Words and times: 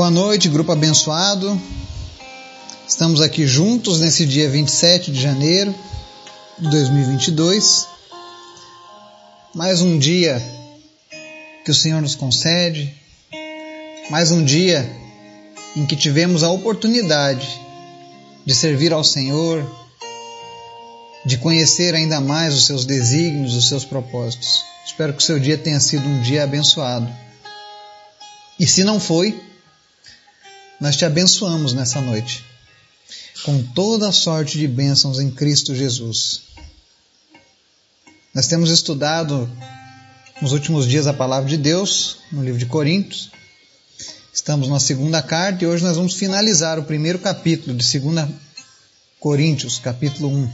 Boa 0.00 0.10
noite, 0.10 0.48
grupo 0.48 0.72
abençoado. 0.72 1.60
Estamos 2.88 3.20
aqui 3.20 3.46
juntos 3.46 4.00
nesse 4.00 4.24
dia 4.24 4.48
27 4.48 5.12
de 5.12 5.20
janeiro 5.20 5.74
de 6.58 6.70
2022. 6.70 7.86
Mais 9.54 9.82
um 9.82 9.98
dia 9.98 10.42
que 11.66 11.70
o 11.70 11.74
Senhor 11.74 12.00
nos 12.00 12.14
concede, 12.14 12.94
mais 14.08 14.30
um 14.30 14.42
dia 14.42 14.90
em 15.76 15.84
que 15.84 15.94
tivemos 15.94 16.42
a 16.42 16.50
oportunidade 16.50 17.46
de 18.46 18.54
servir 18.54 18.94
ao 18.94 19.04
Senhor, 19.04 19.70
de 21.26 21.36
conhecer 21.36 21.94
ainda 21.94 22.22
mais 22.22 22.54
os 22.54 22.64
seus 22.64 22.86
desígnios, 22.86 23.54
os 23.54 23.68
seus 23.68 23.84
propósitos. 23.84 24.64
Espero 24.82 25.12
que 25.12 25.22
o 25.22 25.26
seu 25.26 25.38
dia 25.38 25.58
tenha 25.58 25.78
sido 25.78 26.08
um 26.08 26.22
dia 26.22 26.44
abençoado. 26.44 27.06
E 28.58 28.66
se 28.66 28.82
não 28.82 28.98
foi, 28.98 29.49
nós 30.80 30.96
te 30.96 31.04
abençoamos 31.04 31.74
nessa 31.74 32.00
noite, 32.00 32.42
com 33.44 33.62
toda 33.62 34.08
a 34.08 34.12
sorte 34.12 34.58
de 34.58 34.66
bênçãos 34.66 35.20
em 35.20 35.30
Cristo 35.30 35.74
Jesus. 35.74 36.42
Nós 38.34 38.46
temos 38.46 38.70
estudado 38.70 39.48
nos 40.40 40.52
últimos 40.52 40.88
dias 40.88 41.06
a 41.06 41.12
palavra 41.12 41.48
de 41.48 41.58
Deus, 41.58 42.16
no 42.32 42.42
livro 42.42 42.58
de 42.58 42.64
Coríntios. 42.64 43.30
Estamos 44.32 44.68
na 44.68 44.80
segunda 44.80 45.22
carta 45.22 45.64
e 45.64 45.66
hoje 45.66 45.84
nós 45.84 45.96
vamos 45.96 46.14
finalizar 46.14 46.78
o 46.78 46.84
primeiro 46.84 47.18
capítulo 47.18 47.76
de 47.76 47.98
2 47.98 48.28
Coríntios, 49.18 49.78
capítulo 49.78 50.30
1. 50.30 50.50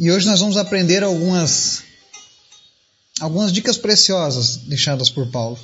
E 0.00 0.10
hoje 0.10 0.26
nós 0.26 0.40
vamos 0.40 0.58
aprender 0.58 1.02
algumas 1.02 1.82
algumas 3.20 3.52
dicas 3.52 3.78
preciosas 3.78 4.56
deixadas 4.56 5.08
por 5.08 5.30
Paulo. 5.30 5.58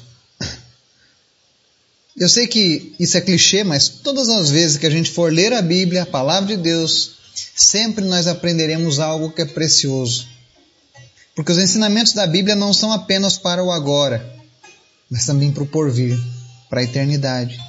Eu 2.18 2.28
sei 2.28 2.48
que 2.48 2.94
isso 2.98 3.16
é 3.16 3.20
clichê, 3.20 3.62
mas 3.62 3.88
todas 3.88 4.28
as 4.28 4.50
vezes 4.50 4.76
que 4.76 4.86
a 4.86 4.90
gente 4.90 5.10
for 5.10 5.32
ler 5.32 5.52
a 5.52 5.62
Bíblia, 5.62 6.02
a 6.02 6.06
palavra 6.06 6.56
de 6.56 6.60
Deus, 6.60 7.12
sempre 7.54 8.04
nós 8.04 8.26
aprenderemos 8.26 8.98
algo 8.98 9.30
que 9.30 9.42
é 9.42 9.44
precioso. 9.44 10.26
Porque 11.36 11.52
os 11.52 11.58
ensinamentos 11.58 12.12
da 12.14 12.26
Bíblia 12.26 12.56
não 12.56 12.74
são 12.74 12.90
apenas 12.92 13.38
para 13.38 13.62
o 13.62 13.70
agora, 13.70 14.34
mas 15.08 15.26
também 15.26 15.52
para 15.52 15.62
o 15.62 15.66
porvir, 15.66 16.18
para 16.68 16.80
a 16.80 16.84
eternidade. 16.84 17.60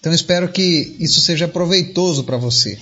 Então 0.00 0.12
espero 0.12 0.48
que 0.48 0.96
isso 0.98 1.20
seja 1.20 1.46
proveitoso 1.46 2.24
para 2.24 2.36
você. 2.36 2.80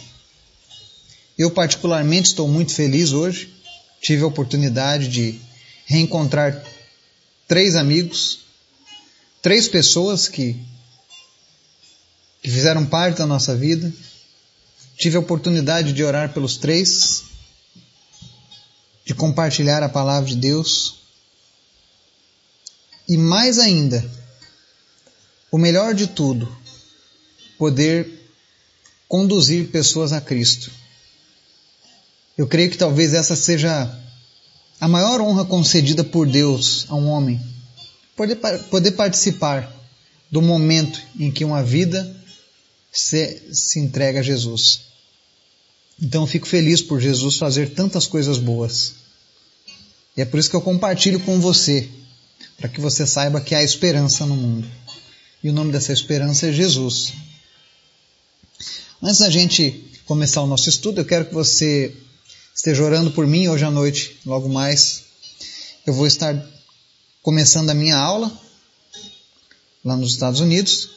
Eu, 1.37 1.51
particularmente, 1.51 2.29
estou 2.29 2.49
muito 2.49 2.73
feliz 2.73 3.13
hoje. 3.13 3.55
Tive 4.01 4.23
a 4.23 4.27
oportunidade 4.27 5.09
de 5.09 5.39
reencontrar 5.85 6.65
três 7.47 7.77
amigos 7.77 8.46
três 9.47 9.69
pessoas 9.69 10.27
que, 10.27 10.61
que 12.43 12.51
fizeram 12.51 12.85
parte 12.85 13.19
da 13.19 13.27
nossa 13.27 13.55
vida. 13.55 13.93
Tive 14.97 15.17
a 15.17 15.21
oportunidade 15.21 15.93
de 15.93 16.03
orar 16.03 16.33
pelos 16.33 16.57
três, 16.57 17.23
de 19.05 19.15
compartilhar 19.15 19.85
a 19.85 19.89
palavra 19.89 20.29
de 20.29 20.35
Deus. 20.35 20.97
E 23.09 23.17
mais 23.17 23.61
ainda, 23.61 24.05
o 25.53 25.59
melhor 25.59 25.95
de 25.95 26.09
tudo, 26.09 26.53
poder 27.57 28.29
conduzir 29.07 29.69
pessoas 29.69 30.13
a 30.13 30.21
Cristo. 30.21 30.73
Eu 32.37 32.49
creio 32.49 32.69
que 32.69 32.77
talvez 32.77 33.15
essa 33.15 33.37
seja 33.37 33.97
a 34.81 34.89
maior 34.89 35.21
honra 35.21 35.45
concedida 35.45 36.03
por 36.03 36.27
Deus 36.27 36.85
a 36.89 36.97
um 36.97 37.07
homem 37.07 37.56
poder, 38.17 38.37
poder 38.71 38.93
participar 38.93 39.73
do 40.31 40.43
momento 40.43 41.01
em 41.19 41.31
que 41.31 41.45
uma 41.45 41.63
vida 41.63 42.17
se, 42.91 43.55
se 43.55 43.79
entrega 43.79 44.21
a 44.21 44.23
Jesus. 44.23 44.81
Então 46.01 46.27
fico 46.27 46.47
feliz 46.47 46.83
por 46.83 47.01
Jesus 47.01 47.37
fazer 47.37 47.71
tantas 47.71 48.07
coisas 48.07 48.39
boas. 48.39 48.95
E 50.17 50.23
é 50.23 50.25
por 50.25 50.41
isso 50.41 50.51
que 50.51 50.57
eu 50.57 50.63
compartilho 50.63 51.21
com 51.21 51.39
você, 51.41 51.89
para 52.57 52.69
que 52.69 52.81
você 52.81 53.07
saiba 53.07 53.41
que 53.41 53.55
há 53.55 53.63
esperança 53.63 54.25
no 54.25 54.35
mundo. 54.35 54.69
E 55.45 55.51
o 55.51 55.53
nome 55.53 55.73
dessa 55.73 55.93
esperança 55.93 56.49
é 56.49 56.53
Jesus. 56.53 57.13
Antes 59.03 59.19
da 59.19 59.31
gente 59.31 59.85
começar 60.07 60.43
o 60.43 60.47
nosso 60.47 60.69
estudo, 60.69 61.01
eu 61.01 61.05
quero 61.05 61.27
que 61.27 61.35
você 61.35 61.95
esteja 62.55 62.83
orando 62.83 63.11
por 63.11 63.27
mim 63.27 63.49
hoje 63.49 63.65
à 63.65 63.71
noite, 63.71 64.19
logo 64.25 64.49
mais. 64.49 65.05
Eu 65.87 65.93
vou 65.93 66.07
estar 66.07 66.35
começando 67.27 67.71
a 67.71 67.75
minha 67.75 67.97
aula 67.97 68.31
lá 69.85 69.97
nos 69.97 70.13
Estados 70.13 70.39
Unidos, 70.39 70.91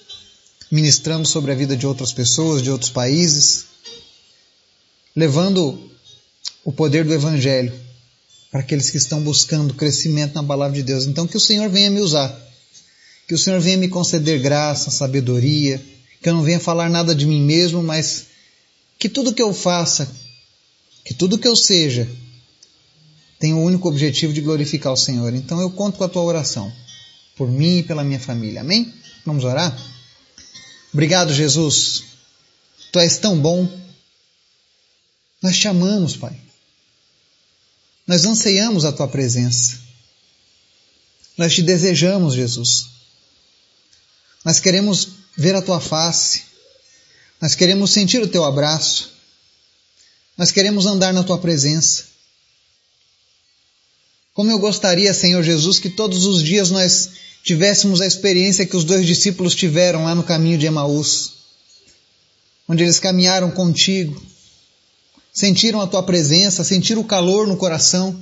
ministrando 0.70 1.28
sobre 1.28 1.52
a 1.52 1.56
vida 1.56 1.76
de 1.76 1.88
outras 1.88 2.14
pessoas, 2.14 2.62
de 2.62 2.70
outros 2.70 2.92
países, 2.92 3.66
levando 5.16 5.90
o 6.64 6.72
poder 6.72 7.04
do 7.04 7.16
Evangelho 7.16 7.74
para 8.52 8.60
aqueles 8.60 8.92
que 8.92 8.98
estão 8.98 9.20
buscando 9.22 9.74
crescimento 9.74 10.36
na 10.36 10.44
palavra 10.44 10.76
de 10.76 10.84
Deus. 10.84 11.08
Então, 11.08 11.26
que 11.26 11.36
o 11.36 11.40
Senhor 11.40 11.68
venha 11.68 11.90
me 11.90 12.00
usar, 12.00 12.40
que 13.28 13.34
o 13.34 13.38
Senhor 13.38 13.60
venha 13.60 13.78
me 13.78 13.88
conceder 13.88 14.40
graça, 14.40 14.92
sabedoria, 14.92 15.84
que 16.22 16.30
eu 16.30 16.36
não 16.36 16.44
venha 16.44 16.60
falar 16.60 16.92
nada 16.92 17.16
de 17.16 17.26
mim 17.26 17.42
mesmo, 17.42 17.82
mas 17.82 18.28
que 19.00 19.10
tudo 19.10 19.34
que 19.34 19.42
eu 19.42 19.52
faça, 19.52 20.08
que 21.04 21.16
tudo 21.16 21.40
que 21.40 21.48
eu 21.48 21.56
seja, 21.56 22.08
tem 23.40 23.54
o 23.54 23.62
único 23.62 23.88
objetivo 23.88 24.34
de 24.34 24.42
glorificar 24.42 24.92
o 24.92 24.98
Senhor. 24.98 25.34
Então 25.34 25.62
eu 25.62 25.72
conto 25.72 25.98
com 25.98 26.04
a 26.04 26.10
tua 26.10 26.24
oração, 26.24 26.72
por 27.38 27.50
mim 27.50 27.78
e 27.78 27.84
pela 27.84 28.04
minha 28.04 28.20
família. 28.20 28.62
Amém? 28.62 28.94
Vamos 29.26 29.46
orar? 29.46 29.76
Obrigado, 30.94 31.34
Jesus. 31.34 32.04
Tu 32.92 33.00
és 33.00 33.18
tão 33.18 33.40
bom. 33.40 33.68
Nós 35.42 35.58
te 35.58 35.68
amamos, 35.70 36.18
Pai. 36.18 36.38
Nós 38.06 38.26
anseiamos 38.26 38.84
a 38.84 38.92
tua 38.92 39.08
presença. 39.08 39.80
Nós 41.38 41.54
te 41.54 41.62
desejamos, 41.62 42.34
Jesus. 42.34 42.88
Nós 44.44 44.60
queremos 44.60 45.10
ver 45.38 45.56
a 45.56 45.62
tua 45.62 45.80
face. 45.80 46.44
Nós 47.40 47.56
queremos 47.56 47.92
sentir 47.92 48.22
o 48.22 48.28
teu 48.28 48.44
abraço. 48.44 49.12
Nós 50.38 50.52
queremos 50.52 50.86
andar 50.86 51.14
na 51.14 51.24
tua 51.24 51.38
presença. 51.38 52.09
Como 54.40 54.52
eu 54.52 54.58
gostaria, 54.58 55.14
Senhor 55.14 55.44
Jesus, 55.44 55.80
que 55.80 55.90
todos 55.90 56.24
os 56.24 56.42
dias 56.42 56.72
nós 56.72 57.10
tivéssemos 57.44 58.00
a 58.00 58.08
experiência 58.08 58.66
que 58.66 58.78
os 58.78 58.86
dois 58.86 59.06
discípulos 59.06 59.54
tiveram 59.54 60.06
lá 60.06 60.16
no 60.16 60.24
caminho 60.24 60.58
de 60.58 60.66
Emaús, 60.66 61.34
onde 62.66 62.82
eles 62.82 63.02
caminharam 63.02 63.52
contigo, 63.52 64.24
sentiram 65.34 65.82
a 65.82 65.88
tua 65.88 66.02
presença, 66.04 66.64
sentiram 66.64 67.02
o 67.02 67.06
calor 67.06 67.48
no 67.48 67.58
coração, 67.58 68.18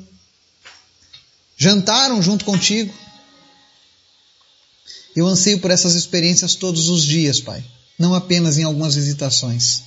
jantaram 1.55 2.19
junto 2.19 2.45
contigo. 2.45 2.91
Eu 5.15 5.27
anseio 5.27 5.59
por 5.59 5.69
essas 5.69 5.93
experiências 5.93 6.55
todos 6.55 6.89
os 6.89 7.05
dias, 7.05 7.39
Pai, 7.39 7.63
não 7.99 8.15
apenas 8.15 8.57
em 8.57 8.63
algumas 8.63 8.95
visitações. 8.95 9.83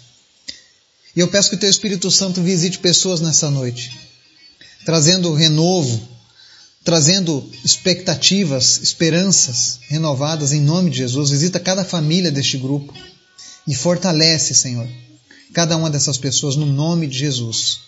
E 1.16 1.18
eu 1.18 1.26
peço 1.26 1.50
que 1.50 1.56
o 1.56 1.58
Teu 1.58 1.70
Espírito 1.70 2.08
Santo 2.08 2.40
visite 2.40 2.78
pessoas 2.78 3.20
nessa 3.20 3.50
noite, 3.50 3.90
trazendo 4.84 5.34
renovo, 5.34 6.09
trazendo 6.90 7.48
expectativas, 7.64 8.80
esperanças 8.82 9.78
renovadas 9.86 10.50
em 10.50 10.60
nome 10.60 10.90
de 10.90 10.96
Jesus. 10.96 11.30
Visita 11.30 11.60
cada 11.60 11.84
família 11.84 12.32
deste 12.32 12.58
grupo 12.58 12.92
e 13.64 13.76
fortalece, 13.76 14.56
Senhor, 14.56 14.88
cada 15.52 15.76
uma 15.76 15.88
dessas 15.88 16.18
pessoas 16.18 16.56
no 16.56 16.66
nome 16.66 17.06
de 17.06 17.16
Jesus. 17.16 17.78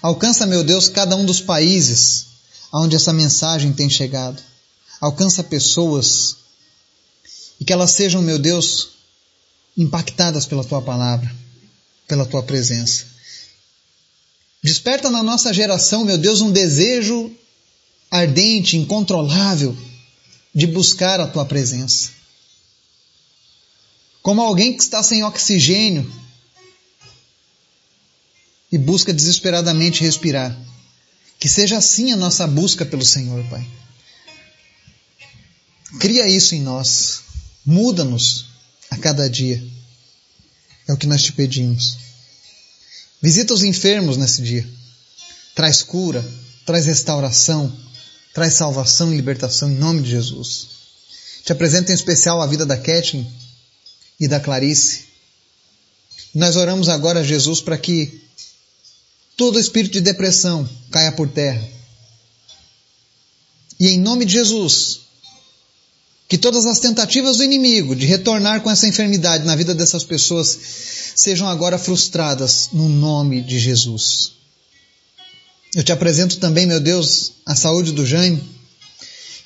Alcança, 0.00 0.46
meu 0.46 0.64
Deus, 0.64 0.88
cada 0.88 1.14
um 1.16 1.26
dos 1.26 1.38
países 1.38 2.24
onde 2.72 2.96
essa 2.96 3.12
mensagem 3.12 3.74
tem 3.74 3.90
chegado. 3.90 4.42
Alcança 5.02 5.44
pessoas 5.44 6.36
e 7.60 7.64
que 7.66 7.74
elas 7.74 7.90
sejam, 7.90 8.22
meu 8.22 8.38
Deus, 8.38 8.92
impactadas 9.76 10.46
pela 10.46 10.64
tua 10.64 10.80
palavra, 10.80 11.30
pela 12.08 12.24
tua 12.24 12.42
presença. 12.42 13.04
Desperta 14.62 15.10
na 15.10 15.22
nossa 15.22 15.52
geração, 15.52 16.06
meu 16.06 16.16
Deus, 16.16 16.40
um 16.40 16.50
desejo 16.50 17.30
ardente, 18.14 18.76
incontrolável 18.76 19.76
de 20.54 20.68
buscar 20.68 21.18
a 21.18 21.26
tua 21.26 21.44
presença. 21.44 22.10
Como 24.22 24.40
alguém 24.40 24.76
que 24.76 24.82
está 24.82 25.02
sem 25.02 25.24
oxigênio 25.24 26.08
e 28.70 28.78
busca 28.78 29.12
desesperadamente 29.12 30.00
respirar. 30.02 30.56
Que 31.40 31.48
seja 31.48 31.76
assim 31.76 32.12
a 32.12 32.16
nossa 32.16 32.46
busca 32.46 32.86
pelo 32.86 33.04
Senhor, 33.04 33.44
Pai. 33.48 33.66
Cria 35.98 36.28
isso 36.28 36.54
em 36.54 36.62
nós. 36.62 37.22
Muda-nos 37.66 38.46
a 38.90 38.96
cada 38.96 39.28
dia. 39.28 39.62
É 40.86 40.92
o 40.92 40.96
que 40.96 41.06
nós 41.06 41.22
te 41.22 41.32
pedimos. 41.32 41.98
Visita 43.20 43.52
os 43.52 43.64
enfermos 43.64 44.16
nesse 44.16 44.40
dia. 44.40 44.68
Traz 45.54 45.82
cura, 45.82 46.24
traz 46.64 46.86
restauração, 46.86 47.76
traz 48.34 48.54
salvação 48.54 49.12
e 49.12 49.16
libertação 49.16 49.70
em 49.70 49.76
nome 49.76 50.02
de 50.02 50.10
Jesus. 50.10 50.66
Te 51.44 51.52
apresento 51.52 51.92
em 51.92 51.94
especial 51.94 52.42
a 52.42 52.46
vida 52.46 52.66
da 52.66 52.76
Kathleen 52.76 53.26
e 54.18 54.26
da 54.26 54.40
Clarice. 54.40 55.04
Nós 56.34 56.56
oramos 56.56 56.88
agora 56.88 57.20
a 57.20 57.24
Jesus 57.24 57.60
para 57.60 57.78
que 57.78 58.20
todo 59.36 59.58
espírito 59.58 59.92
de 59.92 60.00
depressão 60.00 60.68
caia 60.90 61.12
por 61.12 61.28
terra. 61.28 61.62
E 63.78 63.88
em 63.88 64.00
nome 64.00 64.24
de 64.24 64.32
Jesus, 64.32 65.00
que 66.28 66.36
todas 66.36 66.66
as 66.66 66.80
tentativas 66.80 67.36
do 67.36 67.44
inimigo 67.44 67.94
de 67.94 68.04
retornar 68.04 68.62
com 68.62 68.70
essa 68.70 68.88
enfermidade 68.88 69.44
na 69.44 69.54
vida 69.54 69.74
dessas 69.74 70.02
pessoas 70.02 70.58
sejam 71.14 71.46
agora 71.46 71.78
frustradas 71.78 72.70
no 72.72 72.88
nome 72.88 73.42
de 73.42 73.60
Jesus. 73.60 74.32
Eu 75.74 75.82
te 75.82 75.90
apresento 75.90 76.38
também, 76.38 76.66
meu 76.66 76.78
Deus, 76.78 77.32
a 77.44 77.56
saúde 77.56 77.92
do 77.92 78.06
Jaime. 78.06 78.42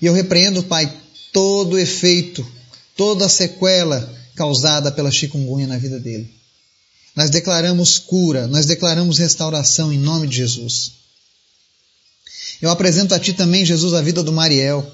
E 0.00 0.06
eu 0.06 0.12
repreendo, 0.12 0.62
Pai, 0.62 0.92
todo 1.32 1.78
efeito, 1.78 2.46
toda 2.94 3.26
a 3.26 3.28
sequela 3.28 4.14
causada 4.36 4.92
pela 4.92 5.10
chikungunya 5.10 5.66
na 5.66 5.78
vida 5.78 5.98
dele. 5.98 6.30
Nós 7.16 7.30
declaramos 7.30 7.98
cura, 7.98 8.46
nós 8.46 8.66
declaramos 8.66 9.18
restauração 9.18 9.92
em 9.92 9.98
nome 9.98 10.28
de 10.28 10.36
Jesus. 10.36 10.92
Eu 12.60 12.70
apresento 12.70 13.14
a 13.14 13.18
Ti 13.18 13.32
também, 13.32 13.64
Jesus, 13.64 13.94
a 13.94 14.02
vida 14.02 14.22
do 14.22 14.32
Mariel. 14.32 14.86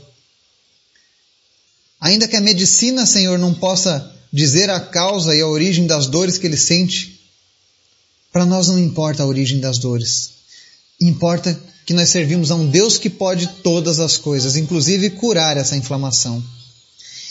Ainda 2.01 2.29
que 2.29 2.37
a 2.37 2.41
medicina, 2.41 3.05
Senhor, 3.05 3.39
não 3.39 3.53
possa 3.53 4.11
dizer 4.33 4.71
a 4.71 4.81
causa 4.81 5.35
e 5.35 5.41
a 5.41 5.47
origem 5.47 5.87
das 5.87 6.07
dores 6.07 6.39
que 6.39 6.47
ele 6.47 6.57
sente, 6.57 7.21
para 8.33 8.47
nós 8.47 8.69
não 8.69 8.79
importa 8.79 9.23
a 9.23 9.27
origem 9.27 9.61
das 9.61 9.79
dores. 9.79 10.35
Importa 11.07 11.61
que 11.85 11.93
nós 11.93 12.09
servimos 12.09 12.51
a 12.51 12.55
um 12.55 12.67
Deus 12.67 12.97
que 12.97 13.11
pode 13.11 13.47
todas 13.63 14.01
as 14.01 14.17
coisas, 14.17 14.57
inclusive 14.57 15.11
curar 15.11 15.55
essa 15.59 15.77
inflamação. 15.77 16.43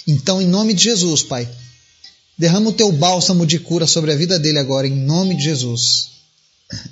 Então, 0.07 0.39
em 0.39 0.47
nome 0.47 0.75
de 0.75 0.83
Jesus, 0.83 1.23
Pai, 1.23 1.49
derrama 2.37 2.69
o 2.69 2.73
teu 2.73 2.91
bálsamo 2.91 3.47
de 3.47 3.57
cura 3.57 3.87
sobre 3.87 4.11
a 4.11 4.15
vida 4.15 4.37
dele 4.37 4.59
agora, 4.59 4.87
em 4.87 4.95
nome 4.95 5.35
de 5.35 5.45
Jesus. 5.45 6.11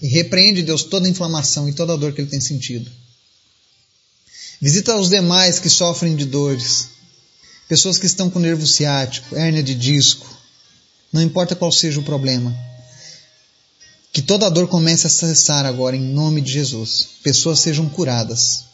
E 0.02 0.08
repreende, 0.08 0.64
Deus, 0.64 0.82
toda 0.84 1.08
inflamação 1.08 1.70
e 1.70 1.74
toda 1.74 1.96
dor 1.96 2.14
que 2.14 2.22
ele 2.22 2.30
tem 2.32 2.42
sentido. 2.42 2.90
Visita 4.60 4.98
os 4.98 5.10
demais 5.10 5.60
que 5.60 5.70
sofrem 5.70 6.16
de 6.16 6.26
dores, 6.26 6.90
pessoas 7.68 8.00
que 8.00 8.08
estão 8.08 8.28
com 8.28 8.40
nervo 8.40 8.66
ciático, 8.66 9.36
hérnia 9.36 9.62
de 9.62 9.76
disco, 9.76 10.28
não 11.14 11.22
importa 11.22 11.56
qual 11.56 11.72
seja 11.72 12.00
o 12.00 12.04
problema. 12.04 12.56
Que 14.12 14.22
toda 14.22 14.50
dor 14.50 14.68
comece 14.68 15.08
a 15.08 15.10
cessar 15.10 15.66
agora, 15.66 15.96
em 15.96 16.02
nome 16.02 16.42
de 16.42 16.52
Jesus. 16.52 17.08
Pessoas 17.24 17.60
sejam 17.60 17.88
curadas. 17.88 18.66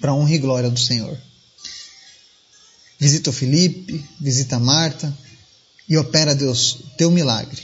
Para 0.00 0.14
honra 0.14 0.34
e 0.34 0.38
glória 0.38 0.70
do 0.70 0.78
Senhor. 0.78 1.16
Visita 2.98 3.30
o 3.30 3.32
Felipe, 3.32 4.04
visita 4.20 4.56
a 4.56 4.60
Marta 4.60 5.16
e 5.88 5.96
opera, 5.96 6.34
Deus, 6.34 6.78
teu 6.96 7.10
milagre, 7.10 7.62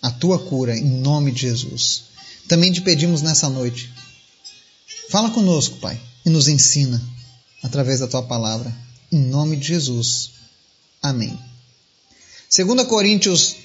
a 0.00 0.10
tua 0.10 0.38
cura, 0.38 0.76
em 0.76 0.84
nome 0.84 1.32
de 1.32 1.42
Jesus. 1.42 2.04
Também 2.48 2.72
te 2.72 2.80
pedimos 2.80 3.22
nessa 3.22 3.48
noite. 3.48 3.92
Fala 5.10 5.30
conosco, 5.30 5.78
Pai, 5.78 6.00
e 6.24 6.30
nos 6.30 6.46
ensina 6.46 7.02
através 7.62 7.98
da 7.98 8.06
tua 8.06 8.22
palavra. 8.22 8.72
Em 9.10 9.18
nome 9.18 9.56
de 9.56 9.66
Jesus. 9.66 10.30
Amém. 11.02 11.36
2 12.56 12.86
Coríntios 12.86 13.56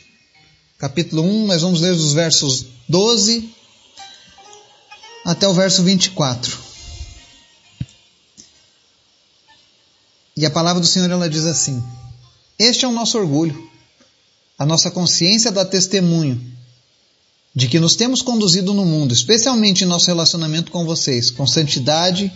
capítulo 0.81 1.21
1, 1.21 1.45
nós 1.45 1.61
vamos 1.61 1.79
ler 1.79 1.95
dos 1.95 2.13
versos 2.13 2.65
12 2.89 3.53
até 5.23 5.47
o 5.47 5.53
verso 5.53 5.83
24. 5.83 6.57
E 10.35 10.43
a 10.43 10.49
palavra 10.49 10.81
do 10.81 10.87
Senhor 10.87 11.07
ela 11.11 11.29
diz 11.29 11.45
assim: 11.45 11.83
Este 12.57 12.83
é 12.83 12.87
o 12.87 12.91
nosso 12.91 13.15
orgulho, 13.15 13.69
a 14.57 14.65
nossa 14.65 14.89
consciência 14.89 15.51
dá 15.51 15.63
testemunho 15.63 16.41
de 17.53 17.67
que 17.67 17.79
nos 17.79 17.95
temos 17.95 18.23
conduzido 18.23 18.73
no 18.73 18.83
mundo, 18.83 19.13
especialmente 19.13 19.83
em 19.83 19.87
nosso 19.87 20.07
relacionamento 20.07 20.71
com 20.71 20.83
vocês, 20.83 21.29
com 21.29 21.45
santidade 21.45 22.33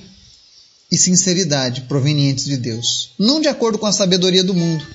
e 0.92 0.98
sinceridade 0.98 1.82
provenientes 1.82 2.46
de 2.46 2.58
Deus, 2.58 3.10
não 3.18 3.42
de 3.42 3.48
acordo 3.48 3.80
com 3.80 3.88
a 3.88 3.92
sabedoria 3.92 4.44
do 4.44 4.54
mundo, 4.54 4.86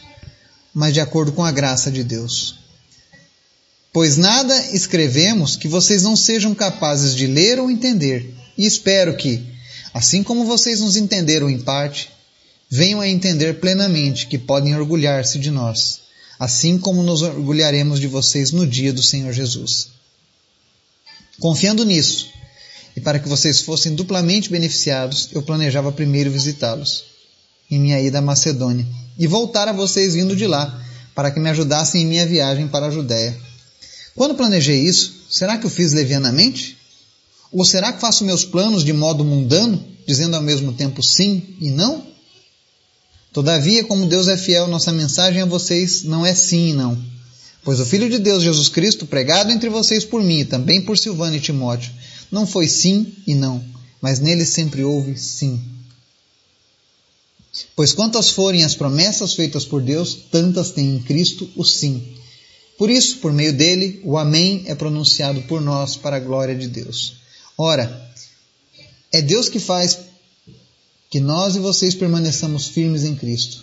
mas 0.72 0.94
de 0.94 1.00
acordo 1.00 1.32
com 1.32 1.44
a 1.44 1.50
graça 1.50 1.90
de 1.90 2.04
Deus. 2.04 2.59
Pois 3.92 4.16
nada 4.16 4.56
escrevemos 4.72 5.56
que 5.56 5.66
vocês 5.66 6.04
não 6.04 6.14
sejam 6.14 6.54
capazes 6.54 7.14
de 7.14 7.26
ler 7.26 7.58
ou 7.58 7.68
entender, 7.68 8.32
e 8.56 8.64
espero 8.64 9.16
que, 9.16 9.42
assim 9.92 10.22
como 10.22 10.44
vocês 10.44 10.78
nos 10.78 10.96
entenderam 10.96 11.50
em 11.50 11.58
parte, 11.58 12.08
venham 12.70 13.00
a 13.00 13.08
entender 13.08 13.58
plenamente 13.58 14.28
que 14.28 14.38
podem 14.38 14.76
orgulhar-se 14.76 15.40
de 15.40 15.50
nós, 15.50 16.02
assim 16.38 16.78
como 16.78 17.02
nos 17.02 17.22
orgulharemos 17.22 17.98
de 17.98 18.06
vocês 18.06 18.52
no 18.52 18.64
dia 18.64 18.92
do 18.92 19.02
Senhor 19.02 19.32
Jesus. 19.32 19.88
Confiando 21.40 21.84
nisso, 21.84 22.28
e 22.96 23.00
para 23.00 23.18
que 23.18 23.28
vocês 23.28 23.60
fossem 23.60 23.96
duplamente 23.96 24.50
beneficiados, 24.50 25.30
eu 25.32 25.42
planejava 25.42 25.90
primeiro 25.90 26.30
visitá-los 26.30 27.04
em 27.68 27.80
minha 27.80 28.00
ida 28.00 28.18
à 28.18 28.22
Macedônia 28.22 28.86
e 29.18 29.26
voltar 29.26 29.66
a 29.66 29.72
vocês 29.72 30.14
vindo 30.14 30.36
de 30.36 30.46
lá, 30.46 30.80
para 31.12 31.32
que 31.32 31.40
me 31.40 31.50
ajudassem 31.50 32.02
em 32.02 32.06
minha 32.06 32.26
viagem 32.26 32.68
para 32.68 32.86
a 32.86 32.90
Judéia 32.90 33.49
quando 34.20 34.34
planejei 34.34 34.78
isso, 34.82 35.14
será 35.30 35.56
que 35.56 35.64
eu 35.64 35.70
fiz 35.70 35.94
levianamente? 35.94 36.76
Ou 37.50 37.64
será 37.64 37.90
que 37.90 38.02
faço 38.02 38.22
meus 38.22 38.44
planos 38.44 38.84
de 38.84 38.92
modo 38.92 39.24
mundano, 39.24 39.82
dizendo 40.06 40.36
ao 40.36 40.42
mesmo 40.42 40.74
tempo 40.74 41.02
sim 41.02 41.56
e 41.58 41.70
não? 41.70 42.06
Todavia, 43.32 43.82
como 43.82 44.04
Deus 44.04 44.28
é 44.28 44.36
fiel, 44.36 44.68
nossa 44.68 44.92
mensagem 44.92 45.40
a 45.40 45.46
vocês 45.46 46.02
não 46.02 46.26
é 46.26 46.34
sim 46.34 46.68
e 46.68 46.72
não. 46.74 47.02
Pois 47.64 47.80
o 47.80 47.86
Filho 47.86 48.10
de 48.10 48.18
Deus, 48.18 48.42
Jesus 48.42 48.68
Cristo, 48.68 49.06
pregado 49.06 49.52
entre 49.52 49.70
vocês 49.70 50.04
por 50.04 50.22
mim 50.22 50.40
e 50.40 50.44
também 50.44 50.82
por 50.82 50.98
Silvano 50.98 51.36
e 51.36 51.40
Timóteo, 51.40 51.90
não 52.30 52.46
foi 52.46 52.68
sim 52.68 53.14
e 53.26 53.34
não, 53.34 53.64
mas 54.02 54.20
nele 54.20 54.44
sempre 54.44 54.84
houve 54.84 55.16
sim. 55.16 55.58
Pois 57.74 57.94
quantas 57.94 58.28
forem 58.28 58.64
as 58.64 58.74
promessas 58.74 59.32
feitas 59.32 59.64
por 59.64 59.80
Deus, 59.80 60.14
tantas 60.30 60.72
tem 60.72 60.96
em 60.96 60.98
Cristo 60.98 61.48
o 61.56 61.64
sim. 61.64 62.19
Por 62.80 62.88
isso, 62.88 63.18
por 63.18 63.30
meio 63.30 63.52
dele, 63.52 64.00
o 64.04 64.16
Amém 64.16 64.62
é 64.64 64.74
pronunciado 64.74 65.42
por 65.42 65.60
nós 65.60 65.96
para 65.96 66.16
a 66.16 66.18
glória 66.18 66.56
de 66.56 66.66
Deus. 66.66 67.12
Ora, 67.58 68.10
é 69.12 69.20
Deus 69.20 69.50
que 69.50 69.60
faz 69.60 69.98
que 71.10 71.20
nós 71.20 71.56
e 71.56 71.58
vocês 71.58 71.94
permaneçamos 71.94 72.68
firmes 72.68 73.04
em 73.04 73.14
Cristo. 73.14 73.62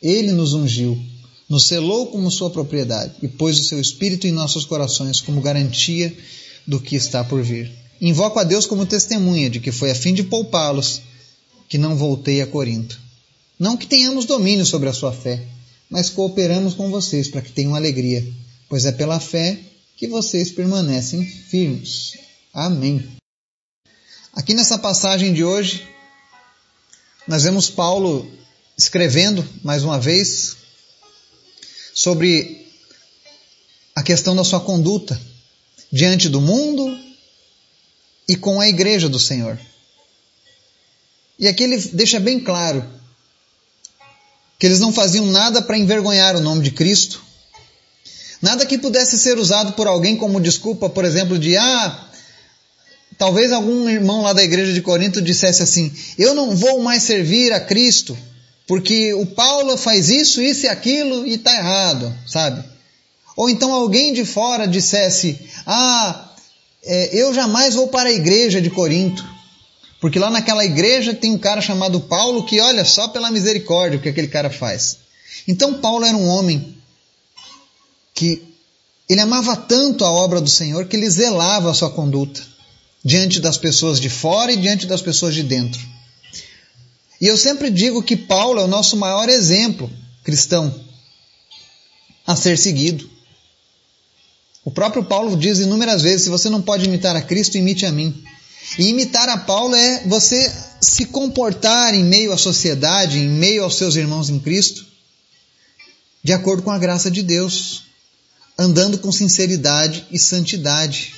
Ele 0.00 0.32
nos 0.32 0.54
ungiu, 0.54 0.98
nos 1.46 1.66
selou 1.66 2.06
como 2.06 2.30
sua 2.30 2.48
propriedade 2.48 3.12
e 3.20 3.28
pôs 3.28 3.60
o 3.60 3.64
seu 3.64 3.78
Espírito 3.78 4.26
em 4.26 4.32
nossos 4.32 4.64
corações 4.64 5.20
como 5.20 5.42
garantia 5.42 6.16
do 6.66 6.80
que 6.80 6.96
está 6.96 7.22
por 7.22 7.42
vir. 7.42 7.70
Invoco 8.00 8.38
a 8.38 8.44
Deus 8.44 8.64
como 8.64 8.86
testemunha 8.86 9.50
de 9.50 9.60
que 9.60 9.72
foi 9.72 9.90
a 9.90 9.94
fim 9.94 10.14
de 10.14 10.22
poupá-los 10.22 11.02
que 11.68 11.76
não 11.76 11.96
voltei 11.96 12.40
a 12.40 12.46
Corinto. 12.46 12.98
Não 13.58 13.76
que 13.76 13.86
tenhamos 13.86 14.24
domínio 14.24 14.64
sobre 14.64 14.88
a 14.88 14.94
sua 14.94 15.12
fé, 15.12 15.44
mas 15.90 16.08
cooperamos 16.08 16.72
com 16.72 16.90
vocês 16.90 17.28
para 17.28 17.42
que 17.42 17.52
tenham 17.52 17.74
alegria 17.74 18.26
pois 18.68 18.84
é 18.84 18.92
pela 18.92 19.20
fé 19.20 19.58
que 19.96 20.06
vocês 20.06 20.50
permanecem 20.50 21.24
firmes. 21.24 22.18
Amém. 22.52 23.16
Aqui 24.32 24.54
nessa 24.54 24.78
passagem 24.78 25.32
de 25.32 25.44
hoje, 25.44 25.86
nós 27.26 27.44
vemos 27.44 27.70
Paulo 27.70 28.30
escrevendo 28.76 29.46
mais 29.62 29.84
uma 29.84 29.98
vez 29.98 30.56
sobre 31.94 32.68
a 33.94 34.02
questão 34.02 34.34
da 34.34 34.42
sua 34.42 34.60
conduta 34.60 35.20
diante 35.90 36.28
do 36.28 36.40
mundo 36.40 36.98
e 38.28 38.36
com 38.36 38.60
a 38.60 38.68
igreja 38.68 39.08
do 39.08 39.18
Senhor. 39.18 39.58
E 41.38 41.46
aqui 41.46 41.64
ele 41.64 41.78
deixa 41.78 42.18
bem 42.18 42.40
claro 42.40 42.84
que 44.58 44.66
eles 44.66 44.80
não 44.80 44.92
faziam 44.92 45.26
nada 45.26 45.62
para 45.62 45.78
envergonhar 45.78 46.36
o 46.36 46.40
nome 46.40 46.62
de 46.62 46.70
Cristo, 46.70 47.23
Nada 48.44 48.66
que 48.66 48.76
pudesse 48.76 49.18
ser 49.18 49.38
usado 49.38 49.72
por 49.72 49.86
alguém 49.86 50.18
como 50.18 50.38
desculpa, 50.38 50.90
por 50.90 51.02
exemplo, 51.02 51.38
de 51.38 51.56
ah, 51.56 52.08
talvez 53.16 53.50
algum 53.50 53.88
irmão 53.88 54.20
lá 54.20 54.34
da 54.34 54.44
igreja 54.44 54.70
de 54.70 54.82
Corinto 54.82 55.22
dissesse 55.22 55.62
assim: 55.62 55.90
"Eu 56.18 56.34
não 56.34 56.54
vou 56.54 56.82
mais 56.82 57.02
servir 57.04 57.54
a 57.54 57.60
Cristo, 57.60 58.14
porque 58.66 59.14
o 59.14 59.24
Paulo 59.24 59.78
faz 59.78 60.10
isso, 60.10 60.42
isso 60.42 60.66
e 60.66 60.68
aquilo 60.68 61.26
e 61.26 61.36
está 61.36 61.56
errado", 61.56 62.14
sabe? 62.26 62.62
Ou 63.34 63.48
então 63.48 63.72
alguém 63.72 64.12
de 64.12 64.26
fora 64.26 64.68
dissesse: 64.68 65.38
"Ah, 65.66 66.30
é, 66.84 67.16
eu 67.16 67.32
jamais 67.32 67.74
vou 67.74 67.88
para 67.88 68.10
a 68.10 68.12
igreja 68.12 68.60
de 68.60 68.68
Corinto, 68.68 69.24
porque 70.02 70.18
lá 70.18 70.28
naquela 70.28 70.66
igreja 70.66 71.14
tem 71.14 71.32
um 71.32 71.38
cara 71.38 71.62
chamado 71.62 71.98
Paulo 71.98 72.44
que 72.44 72.60
olha 72.60 72.84
só 72.84 73.08
pela 73.08 73.30
misericórdia 73.30 73.98
o 73.98 74.02
que 74.02 74.10
aquele 74.10 74.28
cara 74.28 74.50
faz". 74.50 74.98
Então 75.48 75.80
Paulo 75.80 76.04
era 76.04 76.14
um 76.14 76.28
homem 76.28 76.74
que 78.14 78.42
ele 79.08 79.20
amava 79.20 79.56
tanto 79.56 80.04
a 80.04 80.10
obra 80.10 80.40
do 80.40 80.48
Senhor 80.48 80.86
que 80.86 80.96
ele 80.96 81.10
zelava 81.10 81.70
a 81.70 81.74
sua 81.74 81.90
conduta. 81.90 82.40
diante 83.04 83.38
das 83.38 83.58
pessoas 83.58 84.00
de 84.00 84.08
fora 84.08 84.50
e 84.50 84.56
diante 84.56 84.86
das 84.86 85.02
pessoas 85.02 85.34
de 85.34 85.42
dentro. 85.42 85.78
E 87.20 87.26
eu 87.26 87.36
sempre 87.36 87.70
digo 87.70 88.02
que 88.02 88.16
Paulo 88.16 88.58
é 88.58 88.64
o 88.64 88.68
nosso 88.68 88.96
maior 88.96 89.28
exemplo 89.28 89.90
cristão 90.22 90.74
a 92.26 92.34
ser 92.34 92.56
seguido. 92.56 93.08
O 94.64 94.70
próprio 94.70 95.04
Paulo 95.04 95.36
diz 95.36 95.58
inúmeras 95.58 96.00
vezes: 96.00 96.22
se 96.22 96.30
você 96.30 96.48
não 96.48 96.62
pode 96.62 96.86
imitar 96.86 97.14
a 97.14 97.20
Cristo, 97.20 97.58
imite 97.58 97.84
a 97.84 97.92
mim. 97.92 98.24
E 98.78 98.88
imitar 98.88 99.28
a 99.28 99.36
Paulo 99.36 99.74
é 99.74 100.04
você 100.06 100.50
se 100.80 101.04
comportar 101.04 101.94
em 101.94 102.02
meio 102.02 102.32
à 102.32 102.38
sociedade, 102.38 103.18
em 103.18 103.28
meio 103.28 103.62
aos 103.62 103.76
seus 103.76 103.94
irmãos 103.96 104.30
em 104.30 104.38
Cristo, 104.38 104.86
de 106.22 106.32
acordo 106.32 106.62
com 106.62 106.70
a 106.70 106.78
graça 106.78 107.10
de 107.10 107.22
Deus, 107.22 107.84
andando 108.58 108.98
com 108.98 109.10
sinceridade 109.10 110.06
e 110.10 110.18
santidade. 110.18 111.14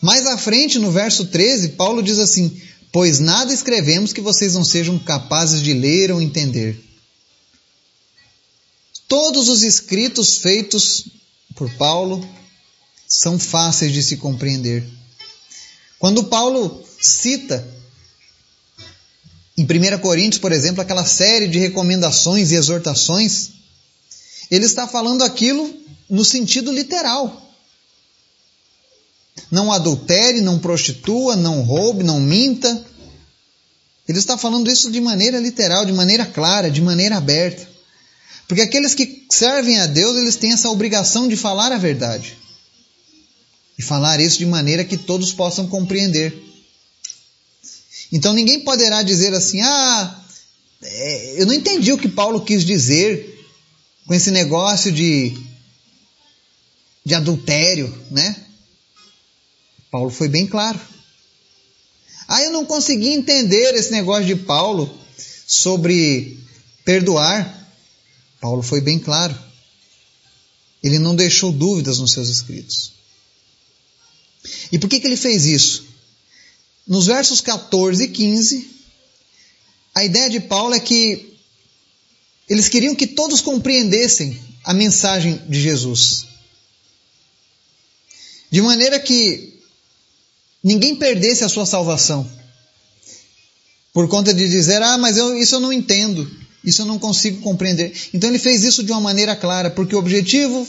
Mais 0.00 0.26
à 0.26 0.38
frente, 0.38 0.78
no 0.78 0.92
verso 0.92 1.26
13, 1.26 1.70
Paulo 1.70 2.02
diz 2.02 2.18
assim: 2.18 2.60
Pois 2.92 3.18
nada 3.18 3.52
escrevemos 3.52 4.12
que 4.12 4.20
vocês 4.20 4.54
não 4.54 4.64
sejam 4.64 4.98
capazes 4.98 5.60
de 5.60 5.74
ler 5.74 6.12
ou 6.12 6.22
entender. 6.22 6.80
Todos 9.08 9.48
os 9.48 9.62
escritos 9.62 10.38
feitos 10.38 11.06
por 11.54 11.70
Paulo 11.74 12.28
são 13.08 13.38
fáceis 13.38 13.92
de 13.92 14.02
se 14.02 14.18
compreender. 14.18 14.86
Quando 15.98 16.24
Paulo 16.24 16.84
cita 17.00 17.66
em 19.56 19.64
1 19.64 19.98
Coríntios, 19.98 20.40
por 20.40 20.52
exemplo, 20.52 20.80
aquela 20.80 21.04
série 21.04 21.48
de 21.48 21.58
recomendações 21.58 22.52
e 22.52 22.54
exortações, 22.54 23.50
ele 24.50 24.64
está 24.64 24.86
falando 24.88 25.22
aquilo 25.22 25.72
no 26.08 26.24
sentido 26.24 26.72
literal. 26.72 27.44
Não 29.50 29.70
adultere, 29.70 30.40
não 30.40 30.58
prostitua, 30.58 31.36
não 31.36 31.62
roube, 31.62 32.02
não 32.02 32.20
minta. 32.20 32.84
Ele 34.08 34.18
está 34.18 34.38
falando 34.38 34.70
isso 34.70 34.90
de 34.90 35.00
maneira 35.00 35.38
literal, 35.38 35.84
de 35.84 35.92
maneira 35.92 36.24
clara, 36.26 36.70
de 36.70 36.80
maneira 36.80 37.16
aberta. 37.16 37.68
Porque 38.46 38.62
aqueles 38.62 38.94
que 38.94 39.26
servem 39.30 39.78
a 39.78 39.86
Deus, 39.86 40.16
eles 40.16 40.36
têm 40.36 40.52
essa 40.52 40.70
obrigação 40.70 41.28
de 41.28 41.36
falar 41.36 41.70
a 41.70 41.78
verdade. 41.78 42.36
E 43.78 43.82
falar 43.82 44.18
isso 44.18 44.38
de 44.38 44.46
maneira 44.46 44.84
que 44.84 44.96
todos 44.96 45.32
possam 45.32 45.68
compreender. 45.68 46.34
Então 48.10 48.32
ninguém 48.32 48.60
poderá 48.60 49.02
dizer 49.02 49.34
assim: 49.34 49.60
ah, 49.60 50.24
é, 50.82 51.42
eu 51.42 51.46
não 51.46 51.52
entendi 51.52 51.92
o 51.92 51.98
que 51.98 52.08
Paulo 52.08 52.40
quis 52.40 52.64
dizer 52.64 53.27
com 54.08 54.14
esse 54.14 54.30
negócio 54.30 54.90
de, 54.90 55.36
de 57.04 57.14
adultério, 57.14 57.94
né? 58.10 58.42
Paulo 59.90 60.08
foi 60.08 60.28
bem 60.28 60.46
claro. 60.46 60.80
Ah, 62.26 62.42
eu 62.42 62.50
não 62.50 62.64
consegui 62.64 63.08
entender 63.08 63.74
esse 63.74 63.90
negócio 63.90 64.24
de 64.24 64.34
Paulo 64.34 64.98
sobre 65.46 66.42
perdoar. 66.86 67.70
Paulo 68.40 68.62
foi 68.62 68.80
bem 68.80 68.98
claro. 68.98 69.38
Ele 70.82 70.98
não 70.98 71.14
deixou 71.14 71.52
dúvidas 71.52 71.98
nos 71.98 72.12
seus 72.12 72.30
escritos. 72.30 72.94
E 74.72 74.78
por 74.78 74.88
que, 74.88 75.00
que 75.00 75.06
ele 75.06 75.18
fez 75.18 75.44
isso? 75.44 75.84
Nos 76.86 77.04
versos 77.04 77.42
14 77.42 78.04
e 78.04 78.08
15, 78.08 78.70
a 79.94 80.02
ideia 80.02 80.30
de 80.30 80.40
Paulo 80.40 80.72
é 80.72 80.80
que 80.80 81.27
eles 82.48 82.68
queriam 82.68 82.94
que 82.94 83.06
todos 83.06 83.40
compreendessem 83.40 84.38
a 84.64 84.72
mensagem 84.72 85.40
de 85.48 85.60
Jesus. 85.60 86.26
De 88.50 88.62
maneira 88.62 88.98
que 88.98 89.60
ninguém 90.62 90.96
perdesse 90.96 91.44
a 91.44 91.48
sua 91.48 91.66
salvação. 91.66 92.28
Por 93.92 94.08
conta 94.08 94.32
de 94.32 94.48
dizer, 94.48 94.82
ah, 94.82 94.96
mas 94.96 95.16
eu, 95.16 95.36
isso 95.36 95.56
eu 95.56 95.60
não 95.60 95.72
entendo. 95.72 96.30
Isso 96.64 96.82
eu 96.82 96.86
não 96.86 96.98
consigo 96.98 97.40
compreender. 97.40 97.92
Então 98.12 98.30
ele 98.30 98.38
fez 98.38 98.64
isso 98.64 98.82
de 98.82 98.92
uma 98.92 99.00
maneira 99.00 99.36
clara, 99.36 99.70
porque 99.70 99.94
o 99.94 99.98
objetivo 99.98 100.66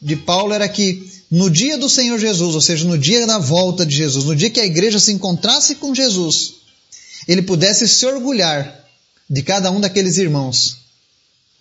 de 0.00 0.16
Paulo 0.16 0.52
era 0.52 0.68
que 0.68 1.10
no 1.30 1.50
dia 1.50 1.76
do 1.76 1.88
Senhor 1.88 2.18
Jesus, 2.18 2.54
ou 2.54 2.60
seja, 2.60 2.86
no 2.86 2.96
dia 2.96 3.26
da 3.26 3.38
volta 3.38 3.84
de 3.84 3.96
Jesus, 3.96 4.24
no 4.24 4.34
dia 4.34 4.50
que 4.50 4.60
a 4.60 4.64
igreja 4.64 4.98
se 4.98 5.12
encontrasse 5.12 5.74
com 5.74 5.94
Jesus, 5.94 6.54
ele 7.26 7.42
pudesse 7.42 7.86
se 7.86 8.06
orgulhar 8.06 8.87
de 9.28 9.42
cada 9.42 9.70
um 9.70 9.80
daqueles 9.80 10.16
irmãos 10.16 10.78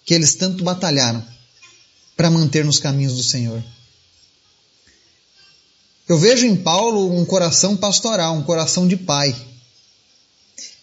que 0.06 0.14
eles 0.14 0.36
tanto 0.36 0.64
batalharam 0.64 1.26
para 2.16 2.32
manter 2.32 2.64
nos 2.64 2.80
caminhos 2.80 3.16
do 3.16 3.24
Senhor. 3.24 3.64
Eu 6.08 6.18
vejo 6.18 6.46
em 6.46 6.56
Paulo 6.56 7.14
um 7.20 7.26
coração 7.26 7.76
pastoral, 7.76 8.36
um 8.36 8.44
coração 8.44 8.88
de 8.88 8.96
pai 8.96 9.36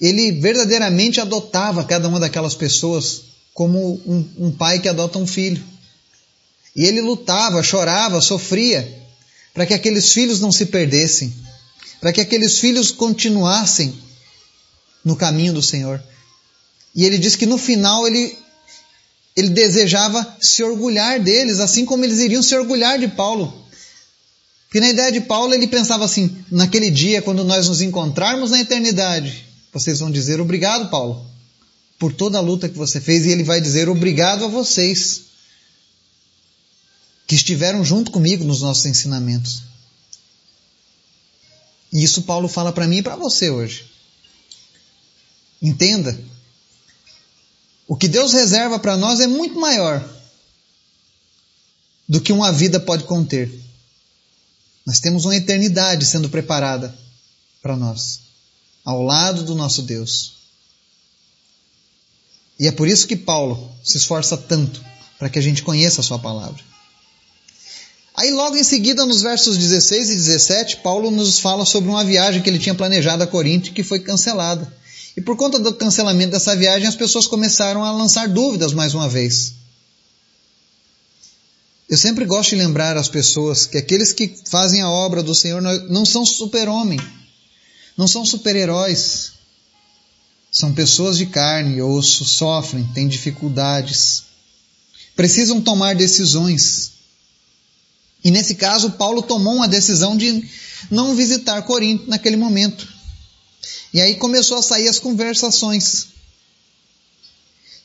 ele 0.01 0.33
verdadeiramente 0.33 1.21
adotava 1.21 1.85
cada 1.85 2.09
uma 2.09 2.21
daquelas 2.21 2.55
pessoas 2.55 3.23
como 3.53 4.01
um, 4.07 4.47
um 4.47 4.51
pai 4.53 4.81
que 4.81 4.89
adota 4.89 5.19
um 5.19 5.27
filho. 5.27 5.63
E 6.75 6.85
ele 6.85 7.01
lutava, 7.01 7.63
chorava, 7.63 8.21
sofria 8.21 9.03
para 9.53 9.65
que 9.65 9.75
aqueles 9.75 10.13
filhos 10.13 10.41
não 10.41 10.51
se 10.51 10.67
perdessem, 10.67 11.33
para 12.01 12.13
que 12.13 12.21
aqueles 12.21 12.59
filhos 12.59 12.91
continuassem 12.91 13.95
no 15.05 15.15
caminho 15.15 15.53
do 15.53 15.63
Senhor. 15.63 16.03
E 16.95 17.05
ele 17.05 17.19
diz 17.19 17.35
que 17.35 17.47
no 17.47 17.59
final 17.59 18.07
ele, 18.07 18.37
ele 19.35 19.49
desejava 19.51 20.37
se 20.41 20.63
orgulhar 20.63 21.19
deles, 21.21 21.59
assim 21.59 21.85
como 21.85 22.05
eles 22.05 22.21
iriam 22.21 22.43
se 22.43 22.55
orgulhar 22.55 22.99
de 22.99 23.09
Paulo. 23.09 23.65
Porque 24.67 24.81
na 24.81 24.91
ideia 24.91 25.13
de 25.13 25.21
Paulo 25.21 25.55
ele 25.55 25.67
pensava 25.67 26.05
assim: 26.05 26.37
naquele 26.51 26.91
dia, 26.91 27.23
quando 27.23 27.45
nós 27.45 27.69
nos 27.69 27.81
encontrarmos 27.81 28.51
na 28.51 28.61
eternidade, 28.61 29.45
vocês 29.73 29.99
vão 29.99 30.11
dizer 30.11 30.41
obrigado, 30.41 30.91
Paulo, 30.91 31.25
por 31.99 32.13
toda 32.13 32.39
a 32.39 32.41
luta 32.41 32.69
que 32.69 32.77
você 32.77 33.01
fez, 33.01 33.27
e 33.27 33.31
ele 33.31 33.43
vai 33.43 33.61
dizer 33.61 33.89
obrigado 33.89 34.45
a 34.45 34.49
vocês 34.49 35.23
que 37.27 37.35
estiveram 37.35 37.85
junto 37.85 38.11
comigo 38.11 38.45
nos 38.45 38.63
nossos 38.63 38.87
ensinamentos. 38.87 39.63
E 41.93 42.03
isso 42.03 42.23
Paulo 42.23 42.49
fala 42.49 42.73
para 42.73 42.87
mim 42.87 42.99
e 42.99 43.03
para 43.03 43.15
você 43.17 43.51
hoje. 43.51 43.87
Entenda. 45.63 46.19
O 47.87 47.97
que 47.97 48.09
Deus 48.09 48.33
reserva 48.33 48.79
para 48.79 48.97
nós 48.97 49.21
é 49.21 49.27
muito 49.27 49.59
maior 49.59 50.03
do 52.09 52.21
que 52.21 52.33
uma 52.33 52.53
vida 52.53 52.81
pode 52.81 53.05
conter. 53.05 53.53
Nós 54.87 55.01
temos 55.01 55.25
uma 55.25 55.37
eternidade 55.37 56.05
sendo 56.05 56.29
preparada 56.29 56.97
para 57.63 57.77
nós 57.77 58.21
ao 58.85 59.03
lado 59.03 59.43
do 59.45 59.55
nosso 59.55 59.83
Deus. 59.83 60.35
E 62.59 62.69
é 62.69 62.73
por 62.73 62.87
isso 62.87 63.07
que 63.07 63.17
Paulo 63.17 63.73
se 63.83 63.97
esforça 63.97 64.37
tanto 64.37 64.85
para 65.19 65.29
que 65.29 65.39
a 65.39 65.43
gente 65.43 65.63
conheça 65.63 66.01
a 66.01 66.05
sua 66.05 66.19
palavra. 66.19 66.63
Aí, 68.15 68.31
logo 68.31 68.57
em 68.57 68.63
seguida, 68.63 69.05
nos 69.05 69.23
versos 69.23 69.59
16 69.59 70.11
e 70.11 70.15
17, 70.15 70.77
Paulo 70.77 71.11
nos 71.11 71.41
fala 71.41 71.65
sobre 71.65 71.91
uma 71.91 72.05
viagem 72.05 72.43
que 72.43 72.49
ele 72.49 72.61
tinha 72.61 72.75
planejado 72.75 73.25
a 73.25 73.27
Corinto 73.27 73.73
que 73.73 73.83
foi 73.83 73.99
cancelada. 73.99 74.73
E 75.17 75.21
por 75.21 75.37
conta 75.37 75.59
do 75.59 75.75
cancelamento 75.75 76.33
dessa 76.33 76.57
viagem, 76.57 76.89
as 76.89 76.97
pessoas 76.97 77.27
começaram 77.27 77.85
a 77.85 77.93
lançar 77.93 78.29
dúvidas 78.29 78.73
mais 78.73 78.95
uma 78.95 79.09
vez. 79.09 79.55
Eu 81.89 81.97
sempre 81.97 82.25
gosto 82.25 82.51
de 82.51 82.57
lembrar 82.57 82.97
às 82.97 83.09
pessoas 83.09 83.67
que 83.67 83.79
aqueles 83.79 84.13
que 84.13 84.35
fazem 84.47 84.81
a 84.81 84.91
obra 84.91 85.23
do 85.23 85.35
Senhor 85.35 85.61
não 85.61 86.05
são 86.05 86.25
super-homem 86.25 86.99
não 87.97 88.07
são 88.07 88.25
super-heróis. 88.25 89.33
São 90.51 90.73
pessoas 90.73 91.19
de 91.19 91.27
carne 91.27 91.77
e 91.77 91.83
osso, 91.83 92.25
sofrem, 92.25 92.85
têm 92.95 93.09
dificuldades, 93.09 94.25
precisam 95.17 95.61
tomar 95.61 95.97
decisões. 95.97 96.93
E 98.23 98.31
nesse 98.31 98.55
caso, 98.55 98.93
Paulo 98.93 99.21
tomou 99.21 99.55
uma 99.55 99.69
decisão 99.69 100.17
de 100.17 100.49
não 100.91 101.17
visitar 101.17 101.61
Corinto 101.63 102.09
naquele 102.09 102.37
momento. 102.37 102.89
E 103.95 104.01
aí 104.01 104.17
começou 104.17 104.59
a 104.59 104.63
sair 104.63 104.89
as 104.89 104.99
conversações. 104.99 106.09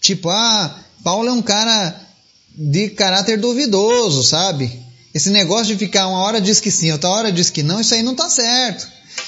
Tipo, 0.02 0.30
ah, 0.30 0.84
Paulo 1.04 1.30
é 1.30 1.32
um 1.32 1.42
cara 1.42 2.02
de 2.50 2.90
caráter 2.90 3.38
duvidoso, 3.38 4.24
sabe? 4.24 4.72
Esse 5.14 5.30
negócio 5.30 5.68
de 5.68 5.78
ficar 5.78 6.08
uma 6.08 6.24
hora 6.24 6.42
diz 6.42 6.60
que 6.60 6.72
sim, 6.72 6.92
outra 6.92 7.10
hora 7.10 7.32
diz 7.32 7.52
que 7.52 7.62
não, 7.62 7.80
isso 7.80 7.94
aí 7.94 8.02
não 8.02 8.14
está 8.14 8.28
certo. 8.28 8.88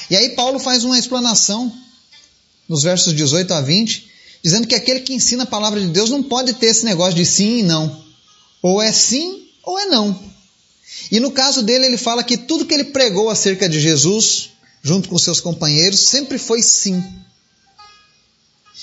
E 0.10 0.16
aí 0.16 0.30
Paulo 0.30 0.58
faz 0.58 0.84
uma 0.84 0.98
explanação 0.98 1.72
nos 2.68 2.82
versos 2.82 3.14
18 3.14 3.54
a 3.54 3.62
20, 3.62 4.10
dizendo 4.44 4.66
que 4.66 4.74
aquele 4.74 5.02
que 5.02 5.14
ensina 5.14 5.44
a 5.44 5.48
palavra 5.48 5.80
de 5.80 5.88
Deus 5.88 6.10
não 6.10 6.24
pode 6.24 6.54
ter 6.54 6.68
esse 6.68 6.84
negócio 6.84 7.14
de 7.14 7.28
sim 7.28 7.60
e 7.60 7.64
não. 7.64 8.04
Ou 8.60 8.82
é 8.82 8.92
sim 8.92 9.48
ou 9.64 9.78
é 9.78 9.86
não. 9.86 10.20
E 11.12 11.20
no 11.20 11.30
caso 11.30 11.62
dele, 11.62 11.86
ele 11.86 11.98
fala 11.98 12.24
que 12.24 12.38
tudo 12.38 12.66
que 12.66 12.74
ele 12.74 12.86
pregou 12.86 13.30
acerca 13.30 13.70
de 13.70 13.80
Jesus, 13.80 14.50
junto 14.84 15.10
com 15.10 15.18
seus 15.18 15.40
companheiros, 15.40 16.00
sempre 16.08 16.38
foi 16.38 16.62
sim. 16.62 17.04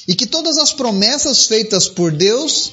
E 0.06 0.14
que 0.14 0.26
todas 0.26 0.56
as 0.58 0.72
promessas 0.72 1.46
feitas 1.46 1.88
por 1.88 2.12
Deus, 2.12 2.72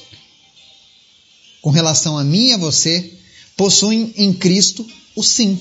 com 1.60 1.70
relação 1.70 2.16
a 2.16 2.24
mim 2.24 2.48
e 2.48 2.52
a 2.52 2.56
você, 2.56 3.12
possuem 3.56 4.14
em 4.16 4.32
Cristo 4.32 4.86
o 5.14 5.22
sim. 5.22 5.60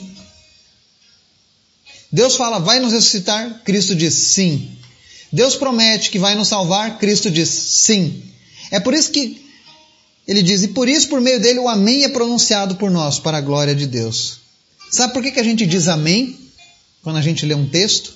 Deus 2.12 2.36
fala, 2.36 2.60
vai 2.60 2.80
nos 2.80 2.94
ressuscitar? 2.94 3.62
Cristo 3.64 3.96
diz 3.96 4.14
sim. 4.14 4.78
Deus 5.32 5.56
promete 5.56 6.12
que 6.12 6.20
vai 6.20 6.36
nos 6.36 6.48
salvar? 6.48 6.98
Cristo 6.98 7.30
diz 7.30 7.50
sim. 7.50 8.24
É 8.72 8.80
por 8.80 8.94
isso 8.94 9.12
que 9.12 9.44
ele 10.28 10.42
diz, 10.42 10.64
e 10.64 10.70
por 10.70 10.88
isso, 10.88 11.10
por 11.10 11.22
meio 11.22 11.40
dele, 11.40 11.60
o 11.60 11.68
Amém 11.68 12.04
é 12.04 12.10
pronunciado 12.10 12.76
por 12.76 12.90
nós, 12.90 13.20
para 13.20 13.38
a 13.38 13.42
glória 13.42 13.76
de 13.76 13.86
Deus. 13.86 14.40
Sabe 14.90 15.14
por 15.14 15.22
que, 15.22 15.32
que 15.32 15.40
a 15.40 15.44
gente 15.44 15.66
diz 15.66 15.88
Amém 15.88 16.45
quando 17.06 17.18
a 17.18 17.22
gente 17.22 17.46
lê 17.46 17.54
um 17.54 17.70
texto? 17.70 18.14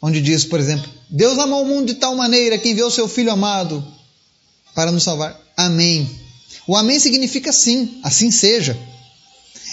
Onde 0.00 0.20
diz, 0.20 0.44
por 0.44 0.60
exemplo, 0.60 0.88
Deus 1.10 1.36
amou 1.36 1.64
o 1.64 1.66
mundo 1.66 1.88
de 1.88 1.94
tal 1.94 2.14
maneira 2.14 2.56
que 2.56 2.68
enviou 2.68 2.88
seu 2.92 3.08
Filho 3.08 3.32
amado 3.32 3.84
para 4.72 4.92
nos 4.92 5.02
salvar. 5.02 5.36
Amém. 5.56 6.08
O 6.64 6.76
Amém 6.76 7.00
significa 7.00 7.52
sim, 7.52 7.98
assim 8.04 8.30
seja. 8.30 8.78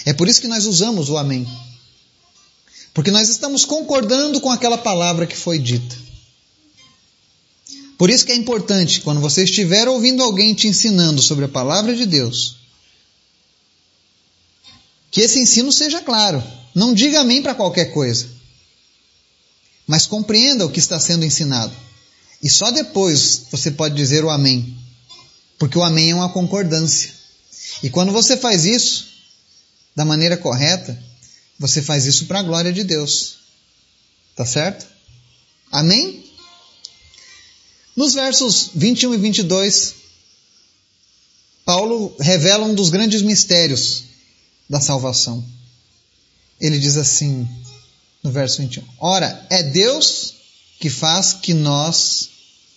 É 0.04 0.12
por 0.12 0.26
isso 0.26 0.40
que 0.40 0.48
nós 0.48 0.66
usamos 0.66 1.08
o 1.08 1.16
Amém. 1.16 1.46
Porque 2.92 3.12
nós 3.12 3.28
estamos 3.28 3.64
concordando 3.64 4.40
com 4.40 4.50
aquela 4.50 4.76
palavra 4.76 5.24
que 5.24 5.36
foi 5.36 5.56
dita. 5.56 5.96
Por 7.96 8.10
isso 8.10 8.26
que 8.26 8.32
é 8.32 8.34
importante, 8.34 9.02
quando 9.02 9.20
você 9.20 9.44
estiver 9.44 9.86
ouvindo 9.86 10.20
alguém 10.20 10.52
te 10.52 10.66
ensinando 10.66 11.22
sobre 11.22 11.44
a 11.44 11.48
palavra 11.48 11.94
de 11.94 12.06
Deus, 12.06 12.56
que 15.10 15.20
esse 15.20 15.38
ensino 15.38 15.72
seja 15.72 16.00
claro. 16.00 16.42
Não 16.74 16.94
diga 16.94 17.20
amém 17.20 17.42
para 17.42 17.54
qualquer 17.54 17.86
coisa, 17.86 18.28
mas 19.86 20.06
compreenda 20.06 20.64
o 20.64 20.70
que 20.70 20.78
está 20.78 21.00
sendo 21.00 21.24
ensinado. 21.24 21.74
E 22.42 22.48
só 22.48 22.70
depois 22.70 23.42
você 23.50 23.70
pode 23.70 23.94
dizer 23.96 24.24
o 24.24 24.30
amém, 24.30 24.78
porque 25.58 25.76
o 25.76 25.82
amém 25.82 26.10
é 26.10 26.14
uma 26.14 26.32
concordância. 26.32 27.12
E 27.82 27.90
quando 27.90 28.12
você 28.12 28.36
faz 28.36 28.64
isso 28.64 29.08
da 29.96 30.04
maneira 30.04 30.36
correta, 30.36 30.96
você 31.58 31.82
faz 31.82 32.06
isso 32.06 32.26
para 32.26 32.38
a 32.38 32.42
glória 32.42 32.72
de 32.72 32.84
Deus. 32.84 33.40
Tá 34.36 34.46
certo? 34.46 34.86
Amém? 35.72 36.24
Nos 37.96 38.14
versos 38.14 38.70
21 38.74 39.14
e 39.14 39.18
22, 39.18 39.94
Paulo 41.64 42.14
revela 42.20 42.64
um 42.64 42.74
dos 42.74 42.88
grandes 42.88 43.22
mistérios 43.22 44.09
da 44.70 44.80
salvação. 44.80 45.44
Ele 46.60 46.78
diz 46.78 46.96
assim, 46.96 47.48
no 48.22 48.30
verso 48.30 48.62
21: 48.62 48.84
Ora, 49.00 49.44
é 49.50 49.64
Deus 49.64 50.34
que 50.78 50.88
faz 50.88 51.32
que 51.32 51.52
nós 51.52 52.30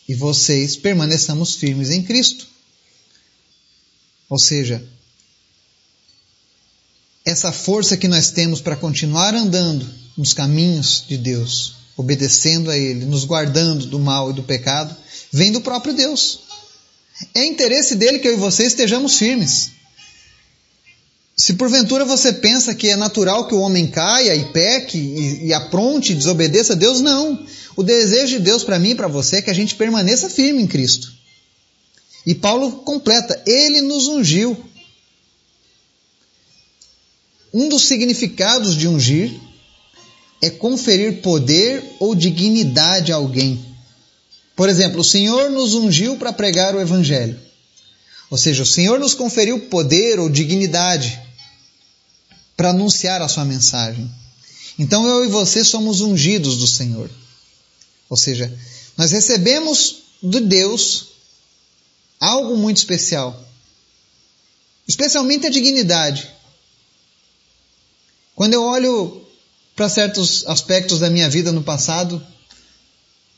e 0.10 0.16
vocês 0.16 0.76
permaneçamos 0.76 1.54
firmes 1.54 1.92
em 1.92 2.02
Cristo. 2.02 2.48
Ou 4.28 4.40
seja, 4.40 4.84
essa 7.24 7.52
força 7.52 7.96
que 7.96 8.08
nós 8.08 8.32
temos 8.32 8.60
para 8.60 8.76
continuar 8.76 9.36
andando 9.36 9.88
nos 10.18 10.34
caminhos 10.34 11.06
de 11.08 11.18
Deus, 11.18 11.76
obedecendo 11.96 12.72
a 12.72 12.78
Ele, 12.78 13.06
nos 13.06 13.24
guardando 13.24 13.86
do 13.86 14.00
mal 14.00 14.32
e 14.32 14.34
do 14.34 14.44
pecado, 14.44 14.96
vem 15.32 15.52
do 15.52 15.62
próprio 15.62 15.94
Deus. 15.94 16.40
É 17.36 17.46
interesse 17.46 17.96
dele 17.96 18.20
que 18.20 18.28
eu 18.28 18.34
e 18.34 18.38
você 18.38 18.66
estejamos 18.66 19.18
firmes. 19.18 19.73
Se 21.36 21.56
porventura 21.56 22.06
você 22.06 22.32
pensa 22.32 22.76
que 22.76 22.90
é 22.90 22.96
natural 22.96 23.48
que 23.48 23.56
o 23.56 23.60
homem 23.60 23.88
caia 23.88 24.36
e 24.36 24.46
peque 24.52 24.98
e, 24.98 25.48
e 25.48 25.54
apronte 25.54 26.12
e 26.12 26.16
desobedeça 26.16 26.74
a 26.74 26.76
Deus, 26.76 27.02
não. 27.02 27.44
O 27.76 27.82
desejo 27.82 28.38
de 28.38 28.44
Deus 28.44 28.64
para 28.64 28.78
mim 28.78 28.92
e 28.92 28.96
para 28.96 29.08
você 29.08 29.38
é 29.38 29.42
que 29.42 29.50
a 29.50 29.54
gente 29.54 29.76
permaneça 29.76 30.30
firme 30.30 30.62
em 30.62 30.68
Cristo. 30.68 31.12
E 32.26 32.36
Paulo 32.36 32.72
completa: 32.84 33.42
Ele 33.48 33.82
nos 33.82 34.08
ungiu. 34.08 34.56
Um 37.52 37.68
dos 37.68 37.86
significados 37.86 38.76
de 38.76 38.88
ungir 38.88 39.32
é 40.42 40.50
conferir 40.50 41.22
poder 41.22 41.84
ou 42.00 42.14
dignidade 42.14 43.12
a 43.12 43.16
alguém. 43.16 43.64
Por 44.56 44.70
exemplo, 44.70 45.02
o 45.02 45.04
Senhor 45.04 45.50
nos 45.50 45.74
ungiu 45.74 46.16
para 46.18 46.34
pregar 46.34 46.76
o 46.76 46.82
Evangelho. 46.82 47.40
Ou 48.30 48.38
seja, 48.38 48.64
o 48.64 48.66
Senhor 48.66 49.00
nos 49.00 49.14
conferiu 49.14 49.60
poder 49.68 50.20
ou 50.20 50.30
dignidade 50.30 51.20
para 52.56 52.70
anunciar 52.70 53.22
a 53.22 53.28
sua 53.28 53.46
mensagem. 53.46 54.10
Então 54.78 55.08
eu 55.08 55.26
e 55.26 55.28
você 55.28 55.64
somos 55.64 56.02
ungidos 56.02 56.58
do 56.58 56.68
Senhor. 56.68 57.10
Ou 58.10 58.18
seja, 58.18 58.52
nós 58.98 59.12
recebemos 59.12 60.04
de 60.22 60.40
Deus 60.40 61.08
algo 62.20 62.56
muito 62.58 62.78
especial. 62.78 63.40
Especialmente 64.88 65.48
a 65.48 65.50
dignidade. 65.50 66.30
Quando 68.36 68.54
eu 68.54 68.64
olho 68.64 69.26
para 69.76 69.90
certos 69.90 70.46
aspectos 70.48 71.00
da 71.00 71.10
minha 71.10 71.30
vida 71.30 71.52
no 71.52 71.64
passado, 71.64 72.26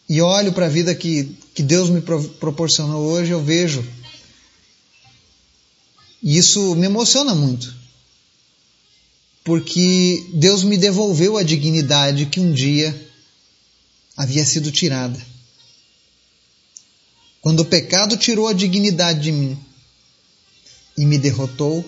e 0.08 0.22
olho 0.22 0.54
para 0.54 0.68
a 0.68 0.70
vida 0.70 0.94
que, 0.94 1.36
que 1.54 1.64
Deus 1.64 1.90
me 1.90 2.02
proporcionou 2.02 3.04
hoje, 3.06 3.32
eu 3.32 3.44
vejo. 3.44 3.86
E 6.22 6.38
isso 6.38 6.76
me 6.76 6.86
emociona 6.86 7.34
muito. 7.34 7.74
Porque 9.46 10.28
Deus 10.34 10.64
me 10.64 10.76
devolveu 10.76 11.38
a 11.38 11.44
dignidade 11.44 12.26
que 12.26 12.40
um 12.40 12.52
dia 12.52 13.00
havia 14.18 14.44
sido 14.44 14.72
tirada. 14.72 15.24
Quando 17.42 17.60
o 17.60 17.66
pecado 17.66 18.18
tirou 18.18 18.48
a 18.48 18.54
dignidade 18.54 19.22
de 19.22 19.32
mim 19.32 19.56
e 20.98 21.06
me 21.06 21.20
derrotou, 21.20 21.86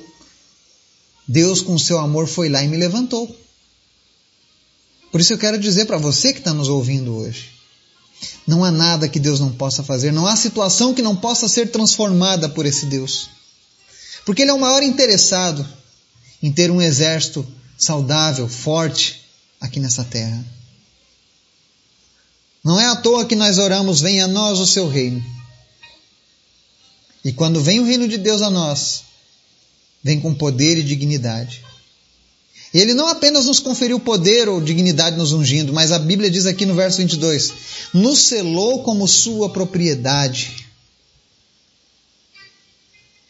Deus, 1.28 1.60
com 1.60 1.80
seu 1.80 1.98
amor, 1.98 2.28
foi 2.28 2.48
lá 2.48 2.64
e 2.64 2.68
me 2.68 2.78
levantou. 2.78 3.36
Por 5.12 5.20
isso 5.20 5.34
eu 5.34 5.38
quero 5.40 5.58
dizer 5.58 5.86
para 5.86 5.98
você 5.98 6.34
que 6.34 6.40
está 6.40 6.54
nos 6.54 6.70
ouvindo 6.70 7.16
hoje: 7.16 7.50
não 8.46 8.64
há 8.64 8.70
nada 8.70 9.10
que 9.10 9.20
Deus 9.20 9.40
não 9.40 9.52
possa 9.52 9.82
fazer, 9.82 10.12
não 10.12 10.28
há 10.28 10.36
situação 10.36 10.94
que 10.94 11.02
não 11.02 11.16
possa 11.16 11.48
ser 11.48 11.72
transformada 11.72 12.48
por 12.48 12.68
esse 12.68 12.86
Deus. 12.86 13.32
Porque 14.24 14.44
Ele 14.44 14.52
é 14.52 14.54
o 14.54 14.60
maior 14.60 14.84
interessado 14.84 15.68
em 16.42 16.52
ter 16.52 16.72
um 16.72 16.82
exército 16.82 17.46
saudável, 17.78 18.48
forte 18.48 19.22
aqui 19.60 19.80
nessa 19.80 20.04
terra. 20.04 20.44
Não 22.64 22.80
é 22.80 22.86
à 22.86 22.96
toa 22.96 23.26
que 23.26 23.36
nós 23.36 23.58
oramos, 23.58 24.02
venha 24.02 24.26
a 24.26 24.28
nós 24.28 24.60
o 24.60 24.68
seu 24.68 24.90
reino. 24.90 25.24
E 27.24 27.32
quando 27.32 27.62
vem 27.62 27.80
o 27.80 27.86
reino 27.86 28.08
de 28.08 28.18
Deus 28.18 28.42
a 28.42 28.50
nós, 28.50 29.04
vem 30.04 30.20
com 30.20 30.34
poder 30.34 30.78
e 30.78 30.84
dignidade. 30.84 31.64
Ele 32.74 32.94
não 32.94 33.08
apenas 33.08 33.46
nos 33.46 33.60
conferiu 33.60 34.00
poder 34.00 34.50
ou 34.50 34.62
dignidade 34.62 35.18
nos 35.18 35.32
ungindo, 35.32 35.74
mas 35.74 35.92
a 35.92 36.00
Bíblia 36.00 36.30
diz 36.30 36.46
aqui 36.46 36.66
no 36.66 36.76
verso 36.76 36.98
22: 36.98 37.54
nos 37.94 38.20
selou 38.20 38.84
como 38.84 39.08
sua 39.08 39.50
propriedade. 39.50 40.66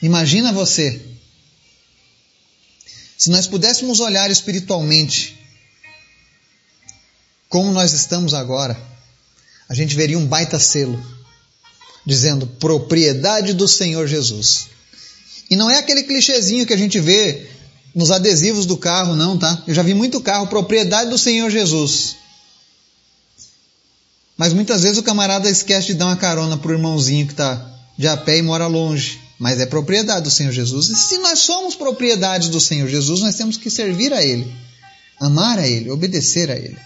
Imagina 0.02 0.52
você, 0.52 1.02
se 3.17 3.30
nós 3.30 3.47
pudéssemos 3.47 3.99
olhar 3.99 4.30
espiritualmente 4.30 5.38
como 7.49 7.71
nós 7.71 7.93
estamos 7.93 8.34
agora, 8.34 8.77
a 9.69 9.73
gente 9.73 9.95
veria 9.95 10.17
um 10.17 10.25
baita 10.25 10.60
selo 10.60 11.03
dizendo 12.06 12.45
propriedade 12.45 13.53
do 13.53 13.67
Senhor 13.67 14.08
Jesus. 14.08 14.67
E 15.49 15.56
não 15.56 15.69
é 15.69 15.77
aquele 15.77 16.03
clichêzinho 16.03 16.65
que 16.65 16.73
a 16.73 16.77
gente 16.77 16.99
vê 16.99 17.49
nos 17.95 18.12
adesivos 18.12 18.65
do 18.65 18.77
carro, 18.77 19.15
não, 19.15 19.38
tá? 19.38 19.63
Eu 19.65 19.73
já 19.73 19.82
vi 19.82 19.93
muito 19.93 20.21
carro, 20.21 20.47
propriedade 20.47 21.10
do 21.10 21.17
Senhor 21.17 21.49
Jesus. 21.49 22.15
Mas 24.38 24.53
muitas 24.53 24.84
vezes 24.84 24.97
o 24.97 25.03
camarada 25.03 25.49
esquece 25.49 25.88
de 25.88 25.93
dar 25.95 26.06
uma 26.06 26.15
carona 26.15 26.58
pro 26.58 26.73
irmãozinho 26.73 27.25
que 27.25 27.34
está 27.34 27.73
de 27.97 28.08
a 28.08 28.15
pé 28.15 28.38
e 28.38 28.41
mora 28.41 28.67
longe. 28.67 29.19
Mas 29.39 29.60
é 29.60 29.65
propriedade 29.65 30.23
do 30.23 30.32
Senhor 30.32 30.52
Jesus. 30.52 30.89
E 30.89 30.95
se 30.95 31.17
nós 31.19 31.39
somos 31.39 31.76
propriedades 31.76 32.50
do 32.50 32.60
Senhor 32.60 32.88
Jesus, 32.88 33.21
nós 33.21 33.36
temos 33.36 33.58
que 33.58 33.69
servir 33.69 34.12
a 34.13 34.23
Ele, 34.23 34.52
amar 35.19 35.60
a 35.60 35.67
Ele, 35.67 35.91
obedecer 35.91 36.50
a 36.50 36.56
Ele. 36.56 36.78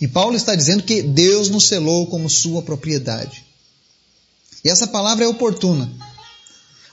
E 0.00 0.08
Paulo 0.08 0.36
está 0.36 0.54
dizendo 0.54 0.82
que 0.82 1.02
Deus 1.02 1.48
nos 1.48 1.68
selou 1.68 2.06
como 2.06 2.28
sua 2.28 2.62
propriedade. 2.62 3.44
E 4.64 4.68
essa 4.68 4.86
palavra 4.86 5.24
é 5.24 5.28
oportuna. 5.28 5.90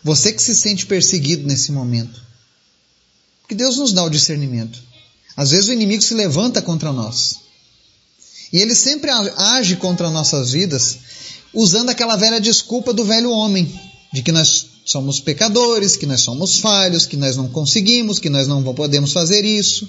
Você 0.03 0.31
que 0.31 0.41
se 0.41 0.55
sente 0.55 0.85
perseguido 0.85 1.47
nesse 1.47 1.71
momento, 1.71 2.21
porque 3.41 3.55
Deus 3.55 3.77
nos 3.77 3.93
dá 3.93 4.03
o 4.03 4.09
discernimento. 4.09 4.81
Às 5.35 5.51
vezes 5.51 5.69
o 5.69 5.73
inimigo 5.73 6.03
se 6.03 6.13
levanta 6.13 6.61
contra 6.61 6.91
nós. 6.91 7.37
E 8.51 8.59
ele 8.59 8.75
sempre 8.75 9.09
age 9.09 9.75
contra 9.77 10.11
nossas 10.11 10.51
vidas 10.51 10.99
usando 11.53 11.89
aquela 11.89 12.15
velha 12.15 12.39
desculpa 12.39 12.93
do 12.93 13.03
velho 13.03 13.31
homem, 13.31 13.67
de 14.13 14.21
que 14.21 14.31
nós 14.31 14.72
somos 14.85 15.19
pecadores, 15.19 15.95
que 15.95 16.05
nós 16.05 16.21
somos 16.21 16.59
falhos, 16.59 17.05
que 17.05 17.17
nós 17.17 17.35
não 17.35 17.47
conseguimos, 17.47 18.19
que 18.19 18.29
nós 18.29 18.47
não 18.47 18.63
podemos 18.73 19.11
fazer 19.11 19.45
isso. 19.45 19.87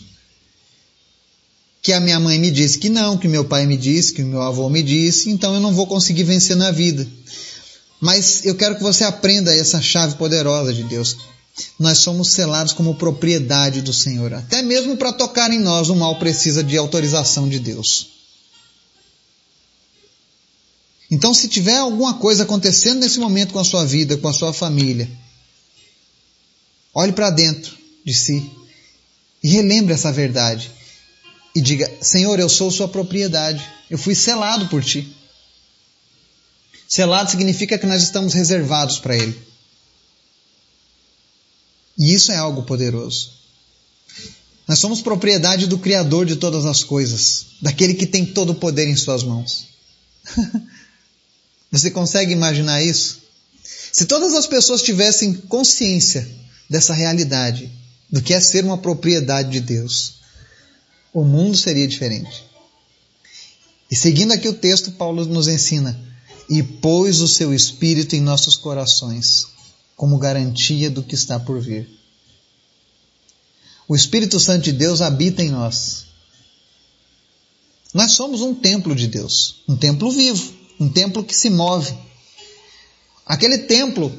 Que 1.82 1.92
a 1.92 2.00
minha 2.00 2.18
mãe 2.18 2.38
me 2.38 2.50
disse 2.50 2.78
que 2.78 2.88
não, 2.88 3.18
que 3.18 3.28
meu 3.28 3.44
pai 3.44 3.66
me 3.66 3.76
disse, 3.76 4.14
que 4.14 4.22
o 4.22 4.26
meu 4.26 4.42
avô 4.42 4.68
me 4.68 4.82
disse, 4.82 5.30
então 5.30 5.54
eu 5.54 5.60
não 5.60 5.74
vou 5.74 5.86
conseguir 5.86 6.24
vencer 6.24 6.56
na 6.56 6.70
vida. 6.70 7.06
Mas 8.00 8.44
eu 8.44 8.54
quero 8.54 8.76
que 8.76 8.82
você 8.82 9.04
aprenda 9.04 9.54
essa 9.54 9.80
chave 9.80 10.16
poderosa 10.16 10.72
de 10.72 10.82
Deus 10.84 11.16
nós 11.78 11.98
somos 11.98 12.30
selados 12.30 12.72
como 12.72 12.94
propriedade 12.96 13.80
do 13.80 13.92
Senhor. 13.92 14.34
Até 14.34 14.62
mesmo 14.62 14.96
para 14.96 15.12
tocar 15.12 15.52
em 15.52 15.60
nós, 15.60 15.88
o 15.88 15.96
mal 15.96 16.18
precisa 16.18 16.64
de 16.64 16.76
autorização 16.76 17.48
de 17.48 17.58
Deus. 17.58 18.13
Então, 21.10 21.34
se 21.34 21.48
tiver 21.48 21.76
alguma 21.76 22.14
coisa 22.14 22.44
acontecendo 22.44 23.00
nesse 23.00 23.18
momento 23.18 23.52
com 23.52 23.58
a 23.58 23.64
sua 23.64 23.84
vida, 23.84 24.16
com 24.16 24.28
a 24.28 24.32
sua 24.32 24.52
família, 24.52 25.10
olhe 26.94 27.12
para 27.12 27.30
dentro 27.30 27.76
de 28.04 28.14
si 28.14 28.50
e 29.42 29.48
relembre 29.48 29.92
essa 29.92 30.10
verdade. 30.10 30.70
E 31.54 31.60
diga: 31.60 31.90
Senhor, 32.00 32.40
eu 32.40 32.48
sou 32.48 32.70
sua 32.70 32.88
propriedade. 32.88 33.62
Eu 33.90 33.98
fui 33.98 34.14
selado 34.14 34.66
por 34.68 34.82
ti. 34.82 35.14
Selado 36.88 37.30
significa 37.30 37.78
que 37.78 37.86
nós 37.86 38.02
estamos 38.02 38.32
reservados 38.32 38.98
para 38.98 39.16
Ele. 39.16 39.38
E 41.98 42.12
isso 42.12 42.32
é 42.32 42.36
algo 42.36 42.62
poderoso. 42.62 43.32
Nós 44.66 44.78
somos 44.78 45.02
propriedade 45.02 45.66
do 45.66 45.78
Criador 45.78 46.24
de 46.24 46.36
todas 46.36 46.64
as 46.64 46.82
coisas, 46.82 47.46
daquele 47.60 47.94
que 47.94 48.06
tem 48.06 48.24
todo 48.24 48.50
o 48.50 48.54
poder 48.54 48.88
em 48.88 48.96
Suas 48.96 49.22
mãos. 49.22 49.66
Você 51.74 51.90
consegue 51.90 52.32
imaginar 52.32 52.80
isso? 52.84 53.18
Se 53.92 54.06
todas 54.06 54.32
as 54.34 54.46
pessoas 54.46 54.80
tivessem 54.80 55.34
consciência 55.34 56.24
dessa 56.70 56.94
realidade, 56.94 57.68
do 58.08 58.22
que 58.22 58.32
é 58.32 58.40
ser 58.40 58.64
uma 58.64 58.78
propriedade 58.78 59.50
de 59.50 59.60
Deus, 59.60 60.20
o 61.12 61.24
mundo 61.24 61.56
seria 61.56 61.88
diferente. 61.88 62.44
E 63.90 63.96
seguindo 63.96 64.30
aqui 64.30 64.48
o 64.48 64.54
texto, 64.54 64.92
Paulo 64.92 65.24
nos 65.24 65.48
ensina: 65.48 66.00
e 66.48 66.62
pôs 66.62 67.20
o 67.20 67.26
seu 67.26 67.52
espírito 67.52 68.14
em 68.14 68.20
nossos 68.20 68.56
corações, 68.56 69.48
como 69.96 70.16
garantia 70.16 70.88
do 70.88 71.02
que 71.02 71.16
está 71.16 71.40
por 71.40 71.60
vir. 71.60 71.88
O 73.88 73.96
Espírito 73.96 74.38
Santo 74.38 74.62
de 74.62 74.72
Deus 74.72 75.00
habita 75.00 75.42
em 75.42 75.50
nós. 75.50 76.04
Nós 77.92 78.12
somos 78.12 78.42
um 78.42 78.54
templo 78.54 78.94
de 78.94 79.08
Deus, 79.08 79.56
um 79.68 79.76
templo 79.76 80.10
vivo, 80.12 80.63
um 80.78 80.88
templo 80.88 81.24
que 81.24 81.34
se 81.34 81.50
move. 81.50 81.94
Aquele 83.26 83.58
templo 83.58 84.12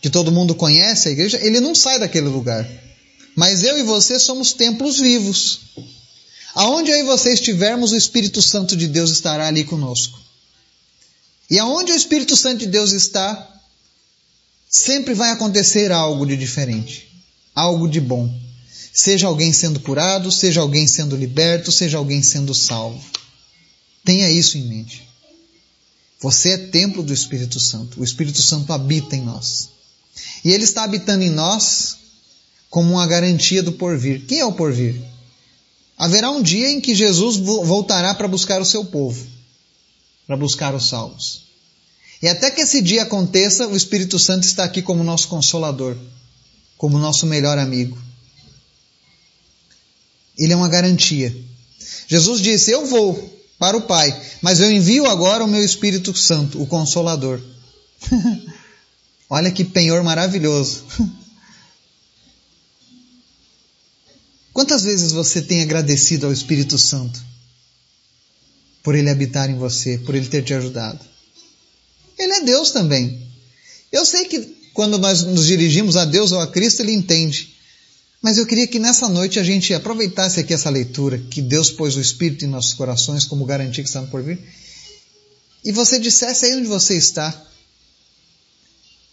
que 0.00 0.10
todo 0.10 0.32
mundo 0.32 0.54
conhece, 0.54 1.08
a 1.08 1.12
igreja, 1.12 1.38
ele 1.40 1.60
não 1.60 1.74
sai 1.74 1.98
daquele 1.98 2.28
lugar. 2.28 2.68
Mas 3.36 3.62
eu 3.62 3.78
e 3.78 3.82
você 3.82 4.18
somos 4.18 4.52
templos 4.52 4.98
vivos. 4.98 5.60
Aonde 6.54 6.90
eu 6.90 6.98
e 6.98 7.02
você 7.04 7.32
estivermos, 7.32 7.92
o 7.92 7.96
Espírito 7.96 8.42
Santo 8.42 8.76
de 8.76 8.86
Deus 8.86 9.10
estará 9.10 9.46
ali 9.46 9.64
conosco. 9.64 10.20
E 11.48 11.58
aonde 11.58 11.92
o 11.92 11.94
Espírito 11.94 12.36
Santo 12.36 12.58
de 12.60 12.66
Deus 12.66 12.92
está, 12.92 13.48
sempre 14.68 15.14
vai 15.14 15.30
acontecer 15.30 15.92
algo 15.92 16.26
de 16.26 16.36
diferente, 16.36 17.24
algo 17.54 17.88
de 17.88 18.00
bom. 18.00 18.32
Seja 18.92 19.26
alguém 19.26 19.52
sendo 19.52 19.80
curado, 19.80 20.30
seja 20.30 20.60
alguém 20.60 20.86
sendo 20.86 21.16
liberto, 21.16 21.72
seja 21.72 21.96
alguém 21.96 22.22
sendo 22.22 22.54
salvo. 22.54 23.02
Tenha 24.04 24.30
isso 24.30 24.58
em 24.58 24.64
mente. 24.64 25.08
Você 26.20 26.50
é 26.50 26.58
templo 26.58 27.02
do 27.02 27.12
Espírito 27.12 27.58
Santo. 27.58 28.00
O 28.00 28.04
Espírito 28.04 28.40
Santo 28.42 28.72
habita 28.72 29.16
em 29.16 29.22
nós. 29.22 29.70
E 30.44 30.50
Ele 30.50 30.64
está 30.64 30.84
habitando 30.84 31.24
em 31.24 31.30
nós 31.30 31.96
como 32.70 32.92
uma 32.92 33.06
garantia 33.06 33.62
do 33.62 33.72
porvir. 33.72 34.24
Quem 34.26 34.40
é 34.40 34.46
o 34.46 34.52
porvir? 34.52 35.00
Haverá 35.98 36.30
um 36.30 36.42
dia 36.42 36.70
em 36.70 36.80
que 36.80 36.94
Jesus 36.94 37.36
voltará 37.36 38.14
para 38.14 38.26
buscar 38.26 38.60
o 38.60 38.64
seu 38.64 38.84
povo, 38.84 39.26
para 40.26 40.36
buscar 40.36 40.74
os 40.74 40.88
salvos. 40.88 41.42
E 42.20 42.28
até 42.28 42.50
que 42.50 42.60
esse 42.60 42.80
dia 42.80 43.02
aconteça, 43.02 43.66
o 43.66 43.76
Espírito 43.76 44.18
Santo 44.18 44.44
está 44.44 44.64
aqui 44.64 44.80
como 44.80 45.04
nosso 45.04 45.28
consolador, 45.28 45.96
como 46.78 46.98
nosso 46.98 47.26
melhor 47.26 47.58
amigo. 47.58 47.98
Ele 50.38 50.52
é 50.52 50.56
uma 50.56 50.68
garantia. 50.68 51.36
Jesus 52.08 52.40
disse: 52.40 52.70
Eu 52.70 52.86
vou 52.86 53.31
para 53.62 53.76
o 53.76 53.82
Pai, 53.82 54.20
mas 54.40 54.58
eu 54.58 54.72
envio 54.72 55.06
agora 55.06 55.44
o 55.44 55.46
meu 55.46 55.64
Espírito 55.64 56.12
Santo, 56.18 56.60
o 56.60 56.66
Consolador. 56.66 57.40
Olha 59.30 59.52
que 59.52 59.64
penhor 59.64 60.02
maravilhoso. 60.02 60.82
Quantas 64.52 64.82
vezes 64.82 65.12
você 65.12 65.40
tem 65.40 65.62
agradecido 65.62 66.26
ao 66.26 66.32
Espírito 66.32 66.76
Santo 66.76 67.24
por 68.82 68.96
ele 68.96 69.08
habitar 69.08 69.48
em 69.48 69.56
você, 69.56 69.96
por 69.98 70.16
ele 70.16 70.26
ter 70.26 70.42
te 70.42 70.54
ajudado? 70.54 70.98
Ele 72.18 72.32
é 72.32 72.40
Deus 72.40 72.72
também. 72.72 73.24
Eu 73.92 74.04
sei 74.04 74.24
que 74.24 74.40
quando 74.74 74.98
nós 74.98 75.22
nos 75.22 75.46
dirigimos 75.46 75.96
a 75.96 76.04
Deus 76.04 76.32
ou 76.32 76.40
a 76.40 76.48
Cristo, 76.48 76.82
ele 76.82 76.90
entende. 76.90 77.51
Mas 78.22 78.38
eu 78.38 78.46
queria 78.46 78.68
que 78.68 78.78
nessa 78.78 79.08
noite 79.08 79.40
a 79.40 79.42
gente 79.42 79.74
aproveitasse 79.74 80.38
aqui 80.40 80.54
essa 80.54 80.70
leitura, 80.70 81.18
que 81.18 81.42
Deus 81.42 81.70
pôs 81.70 81.96
o 81.96 82.00
Espírito 82.00 82.44
em 82.44 82.48
nossos 82.48 82.72
corações 82.72 83.24
como 83.24 83.44
garantia 83.44 83.82
que 83.82 83.88
está 83.88 84.00
por 84.02 84.22
vir, 84.22 84.38
e 85.64 85.72
você 85.72 85.98
dissesse 85.98 86.46
aí 86.46 86.54
onde 86.54 86.68
você 86.68 86.96
está, 86.96 87.46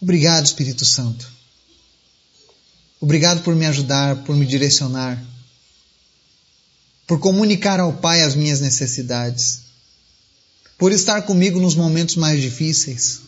Obrigado, 0.01 0.45
Espírito 0.45 0.85
Santo. 0.85 1.29
Obrigado 3.01 3.43
por 3.43 3.53
me 3.53 3.65
ajudar, 3.65 4.23
por 4.23 4.35
me 4.35 4.45
direcionar, 4.45 5.21
por 7.05 7.19
comunicar 7.19 7.79
ao 7.79 7.93
Pai 7.93 8.21
as 8.21 8.33
minhas 8.33 8.61
necessidades, 8.61 9.61
por 10.77 10.91
estar 10.93 11.23
comigo 11.23 11.59
nos 11.59 11.75
momentos 11.75 12.15
mais 12.15 12.41
difíceis, 12.41 13.19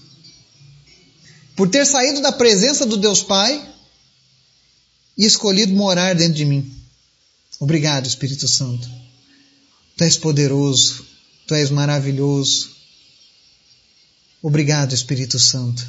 por 1.56 1.70
ter 1.70 1.86
saído 1.86 2.22
da 2.22 2.32
presença 2.32 2.86
do 2.86 2.96
Deus 2.96 3.22
Pai 3.22 3.70
e 5.21 5.25
escolhido 5.27 5.71
morar 5.75 6.15
dentro 6.15 6.34
de 6.34 6.45
mim. 6.45 6.75
Obrigado, 7.60 8.07
Espírito 8.07 8.47
Santo. 8.47 8.89
Tu 9.95 10.03
és 10.03 10.17
poderoso, 10.17 11.05
tu 11.45 11.53
és 11.53 11.69
maravilhoso. 11.69 12.71
Obrigado, 14.41 14.95
Espírito 14.95 15.38
Santo. 15.38 15.88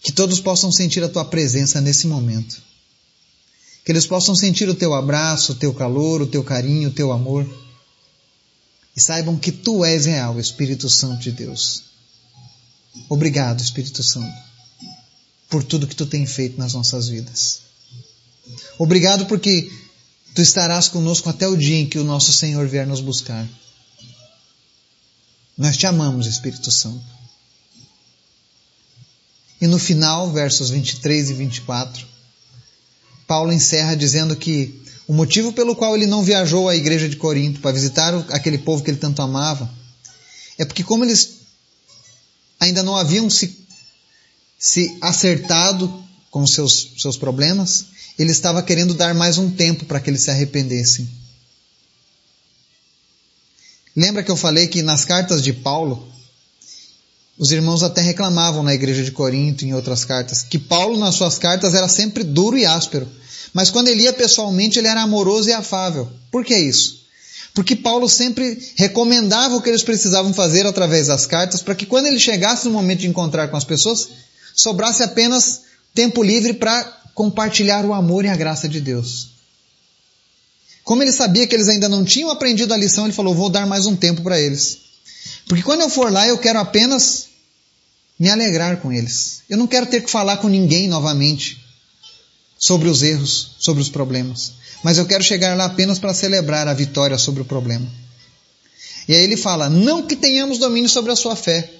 Que 0.00 0.12
todos 0.12 0.38
possam 0.38 0.70
sentir 0.70 1.02
a 1.02 1.08
tua 1.08 1.24
presença 1.24 1.80
nesse 1.80 2.06
momento. 2.06 2.62
Que 3.84 3.90
eles 3.90 4.06
possam 4.06 4.36
sentir 4.36 4.68
o 4.68 4.74
teu 4.74 4.94
abraço, 4.94 5.50
o 5.50 5.56
teu 5.56 5.74
calor, 5.74 6.22
o 6.22 6.28
teu 6.28 6.44
carinho, 6.44 6.90
o 6.90 6.92
teu 6.92 7.10
amor. 7.10 7.44
E 8.96 9.00
saibam 9.00 9.36
que 9.36 9.50
tu 9.50 9.84
és 9.84 10.06
real, 10.06 10.38
Espírito 10.38 10.88
Santo 10.88 11.22
de 11.22 11.32
Deus. 11.32 11.82
Obrigado, 13.08 13.60
Espírito 13.60 14.04
Santo, 14.04 14.32
por 15.56 15.64
tudo 15.64 15.86
que 15.86 15.96
tu 15.96 16.04
tem 16.04 16.26
feito 16.26 16.58
nas 16.58 16.74
nossas 16.74 17.08
vidas. 17.08 17.60
Obrigado 18.78 19.24
porque 19.24 19.72
tu 20.34 20.42
estarás 20.42 20.86
conosco 20.86 21.30
até 21.30 21.48
o 21.48 21.56
dia 21.56 21.76
em 21.76 21.86
que 21.86 21.98
o 21.98 22.04
nosso 22.04 22.30
Senhor 22.30 22.68
vier 22.68 22.86
nos 22.86 23.00
buscar. 23.00 23.48
Nós 25.56 25.78
te 25.78 25.86
amamos, 25.86 26.26
Espírito 26.26 26.70
Santo. 26.70 27.02
E 29.62 29.66
no 29.66 29.78
final, 29.78 30.30
versos 30.30 30.68
23 30.68 31.30
e 31.30 31.32
24, 31.32 32.06
Paulo 33.26 33.50
encerra 33.50 33.96
dizendo 33.96 34.36
que 34.36 34.78
o 35.08 35.14
motivo 35.14 35.54
pelo 35.54 35.74
qual 35.74 35.96
ele 35.96 36.06
não 36.06 36.22
viajou 36.22 36.68
à 36.68 36.76
igreja 36.76 37.08
de 37.08 37.16
Corinto 37.16 37.60
para 37.60 37.72
visitar 37.72 38.12
aquele 38.30 38.58
povo 38.58 38.84
que 38.84 38.90
ele 38.90 38.98
tanto 38.98 39.22
amava 39.22 39.72
é 40.58 40.66
porque, 40.66 40.84
como 40.84 41.02
eles 41.02 41.36
ainda 42.60 42.82
não 42.82 42.94
haviam 42.94 43.30
se, 43.30 43.65
se 44.58 44.96
acertado 45.00 46.04
com 46.30 46.46
seus, 46.46 46.92
seus 46.98 47.16
problemas, 47.16 47.86
ele 48.18 48.30
estava 48.30 48.62
querendo 48.62 48.94
dar 48.94 49.14
mais 49.14 49.38
um 49.38 49.50
tempo 49.50 49.84
para 49.84 50.00
que 50.00 50.10
eles 50.10 50.22
se 50.22 50.30
arrependessem. 50.30 51.08
Lembra 53.94 54.22
que 54.22 54.30
eu 54.30 54.36
falei 54.36 54.66
que 54.66 54.82
nas 54.82 55.04
cartas 55.04 55.42
de 55.42 55.52
Paulo, 55.52 56.06
os 57.38 57.50
irmãos 57.50 57.82
até 57.82 58.00
reclamavam 58.00 58.62
na 58.62 58.74
igreja 58.74 59.02
de 59.02 59.10
Corinto, 59.10 59.64
em 59.64 59.74
outras 59.74 60.04
cartas, 60.04 60.42
que 60.42 60.58
Paulo, 60.58 60.98
nas 60.98 61.14
suas 61.14 61.38
cartas, 61.38 61.74
era 61.74 61.88
sempre 61.88 62.24
duro 62.24 62.58
e 62.58 62.66
áspero. 62.66 63.08
Mas 63.52 63.70
quando 63.70 63.88
ele 63.88 64.02
ia 64.02 64.12
pessoalmente, 64.12 64.78
ele 64.78 64.88
era 64.88 65.02
amoroso 65.02 65.48
e 65.48 65.52
afável. 65.52 66.10
Por 66.30 66.44
que 66.44 66.56
isso? 66.56 67.06
Porque 67.54 67.74
Paulo 67.74 68.06
sempre 68.06 68.58
recomendava 68.76 69.56
o 69.56 69.62
que 69.62 69.70
eles 69.70 69.82
precisavam 69.82 70.34
fazer 70.34 70.66
através 70.66 71.06
das 71.06 71.24
cartas, 71.24 71.62
para 71.62 71.74
que 71.74 71.86
quando 71.86 72.06
ele 72.06 72.18
chegasse 72.18 72.66
no 72.66 72.74
momento 72.74 73.00
de 73.00 73.08
encontrar 73.08 73.48
com 73.48 73.56
as 73.56 73.64
pessoas, 73.64 74.08
sobrasse 74.56 75.02
apenas 75.02 75.62
tempo 75.94 76.22
livre 76.22 76.54
para 76.54 76.82
compartilhar 77.14 77.84
o 77.84 77.94
amor 77.94 78.24
e 78.24 78.28
a 78.28 78.36
graça 78.36 78.68
de 78.68 78.80
Deus. 78.80 79.28
Como 80.82 81.02
ele 81.02 81.12
sabia 81.12 81.46
que 81.46 81.54
eles 81.54 81.68
ainda 81.68 81.88
não 81.88 82.04
tinham 82.04 82.30
aprendido 82.30 82.72
a 82.72 82.76
lição, 82.76 83.04
ele 83.04 83.12
falou: 83.12 83.34
Vou 83.34 83.50
dar 83.50 83.66
mais 83.66 83.86
um 83.86 83.94
tempo 83.94 84.22
para 84.22 84.40
eles. 84.40 84.78
Porque 85.46 85.62
quando 85.62 85.82
eu 85.82 85.90
for 85.90 86.10
lá, 86.10 86.26
eu 86.26 86.38
quero 86.38 86.58
apenas 86.58 87.26
me 88.18 88.30
alegrar 88.30 88.78
com 88.80 88.92
eles. 88.92 89.42
Eu 89.48 89.58
não 89.58 89.66
quero 89.66 89.86
ter 89.86 90.02
que 90.02 90.10
falar 90.10 90.38
com 90.38 90.48
ninguém 90.48 90.88
novamente 90.88 91.64
sobre 92.58 92.88
os 92.88 93.02
erros, 93.02 93.56
sobre 93.58 93.82
os 93.82 93.88
problemas. 93.88 94.52
Mas 94.82 94.98
eu 94.98 95.06
quero 95.06 95.22
chegar 95.22 95.56
lá 95.56 95.66
apenas 95.66 95.98
para 95.98 96.14
celebrar 96.14 96.68
a 96.68 96.74
vitória 96.74 97.18
sobre 97.18 97.42
o 97.42 97.44
problema. 97.44 97.86
E 99.08 99.14
aí 99.14 99.22
ele 99.22 99.36
fala: 99.36 99.68
não 99.68 100.02
que 100.02 100.16
tenhamos 100.16 100.58
domínio 100.58 100.88
sobre 100.88 101.12
a 101.12 101.16
sua 101.16 101.34
fé, 101.34 101.70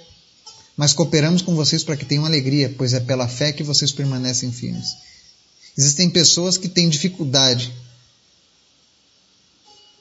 mas 0.76 0.92
cooperamos 0.92 1.40
com 1.40 1.54
vocês 1.54 1.82
para 1.82 1.96
que 1.96 2.04
tenham 2.04 2.26
alegria, 2.26 2.74
pois 2.76 2.92
é 2.92 3.00
pela 3.00 3.26
fé 3.26 3.52
que 3.52 3.62
vocês 3.62 3.90
permanecem 3.90 4.52
firmes. 4.52 4.94
Existem 5.76 6.10
pessoas 6.10 6.58
que 6.58 6.68
têm 6.68 6.88
dificuldade 6.88 7.72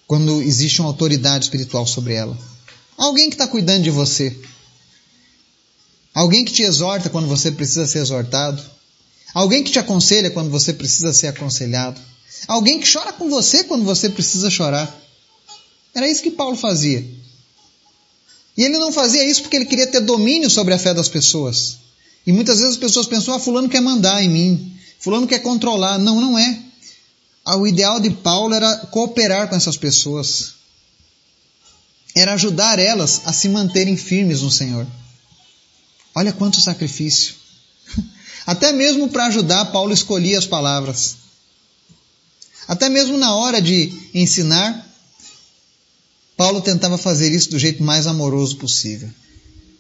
quando 0.08 0.42
existe 0.42 0.82
uma 0.82 0.90
autoridade 0.90 1.46
espiritual 1.46 1.88
sobre 1.88 2.14
ela. 2.14 2.38
Alguém 2.98 3.30
que 3.30 3.36
está 3.36 3.48
cuidando 3.48 3.84
de 3.84 3.90
você. 3.90 4.38
Alguém 6.14 6.46
que 6.46 6.54
te 6.54 6.64
exorta 6.64 7.10
quando 7.10 7.28
você 7.28 7.52
precisa 7.52 7.86
ser 7.88 8.00
exortado. 8.00 8.62
Alguém 9.34 9.64
que 9.64 9.72
te 9.72 9.80
aconselha 9.80 10.32
quando 10.32 10.50
você 10.50 10.72
precisa 10.72 11.12
ser 11.12 11.28
aconselhado. 11.28 12.00
Alguém 12.48 12.80
que 12.80 12.92
chora 12.92 13.12
com 13.12 13.30
você 13.30 13.64
quando 13.64 13.84
você 13.84 14.10
precisa 14.10 14.50
chorar. 14.50 14.94
Era 15.94 16.08
isso 16.08 16.22
que 16.22 16.32
Paulo 16.32 16.56
fazia. 16.56 17.06
E 18.58 18.63
ele 18.63 18.78
não 18.78 18.91
fazia 18.91 19.24
isso 19.24 19.41
porque 19.41 19.56
ele 19.56 19.65
queria 19.65 19.88
ter 19.88 20.00
domínio 20.00 20.50
sobre 20.50 20.74
a 20.74 20.80
fé 20.80 20.94
das 20.94 21.10
pessoas. 21.10 21.78
E 22.26 22.32
muitas 22.32 22.58
vezes 22.58 22.74
as 22.74 22.80
pessoas 22.80 23.08
pensam: 23.08 23.34
ah, 23.34 23.39
Fulano 23.39 23.70
quer 23.70 23.82
mandar 23.82 24.24
em 24.24 24.30
mim, 24.30 24.78
Fulano 25.00 25.28
quer 25.28 25.39
controlar. 25.39 25.98
Não, 25.98 26.22
não 26.22 26.38
é. 26.38 26.60
Ah, 27.44 27.58
o 27.58 27.68
ideal 27.68 28.00
de 28.00 28.10
Paulo 28.10 28.54
era 28.54 28.78
cooperar 28.88 29.48
com 29.48 29.56
essas 29.56 29.78
pessoas, 29.78 30.54
era 32.15 32.34
ajudar 32.34 32.80
elas 32.80 33.22
a 33.26 33.34
se 33.34 33.50
manterem 33.50 33.98
firmes 33.98 34.41
no 34.41 34.50
Senhor. 34.50 34.88
Olha 36.15 36.32
quanto 36.32 36.62
sacrifício. 36.62 37.36
Até 38.48 38.72
mesmo 38.72 39.10
para 39.10 39.26
ajudar, 39.26 39.65
Paulo 39.65 39.94
escolhia 39.94 40.39
as 40.39 40.48
palavras. 40.48 41.18
Até 42.68 42.89
mesmo 42.89 43.18
na 43.18 43.36
hora 43.36 43.62
de 43.62 43.91
ensinar, 44.13 44.85
Paulo 46.38 46.62
tentava 46.62 46.98
fazer 46.98 47.32
isso 47.34 47.50
do 47.50 47.60
jeito 47.60 47.84
mais 47.84 48.08
amoroso 48.08 48.58
possível. 48.58 49.10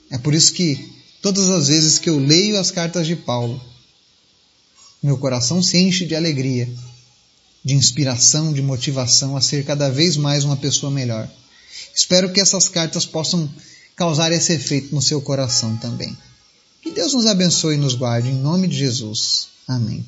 É 0.09 0.17
por 0.17 0.33
isso 0.33 0.53
que 0.53 0.93
todas 1.21 1.49
as 1.49 1.67
vezes 1.67 1.99
que 1.99 2.09
eu 2.09 2.17
leio 2.17 2.59
as 2.59 2.71
cartas 2.71 3.05
de 3.05 3.15
Paulo, 3.15 3.59
meu 5.01 5.17
coração 5.17 5.61
se 5.61 5.77
enche 5.77 6.05
de 6.05 6.15
alegria, 6.15 6.69
de 7.63 7.73
inspiração, 7.73 8.53
de 8.53 8.61
motivação 8.61 9.35
a 9.35 9.41
ser 9.41 9.65
cada 9.65 9.89
vez 9.89 10.15
mais 10.15 10.43
uma 10.43 10.55
pessoa 10.55 10.91
melhor. 10.91 11.29
Espero 11.93 12.31
que 12.31 12.39
essas 12.39 12.69
cartas 12.69 13.05
possam 13.05 13.49
causar 13.95 14.31
esse 14.31 14.53
efeito 14.53 14.93
no 14.93 15.01
seu 15.01 15.21
coração 15.21 15.75
também. 15.77 16.15
Que 16.81 16.91
Deus 16.91 17.13
nos 17.13 17.25
abençoe 17.25 17.75
e 17.75 17.79
nos 17.79 17.95
guarde, 17.95 18.29
em 18.29 18.35
nome 18.35 18.67
de 18.67 18.77
Jesus. 18.77 19.47
Amém. 19.67 20.05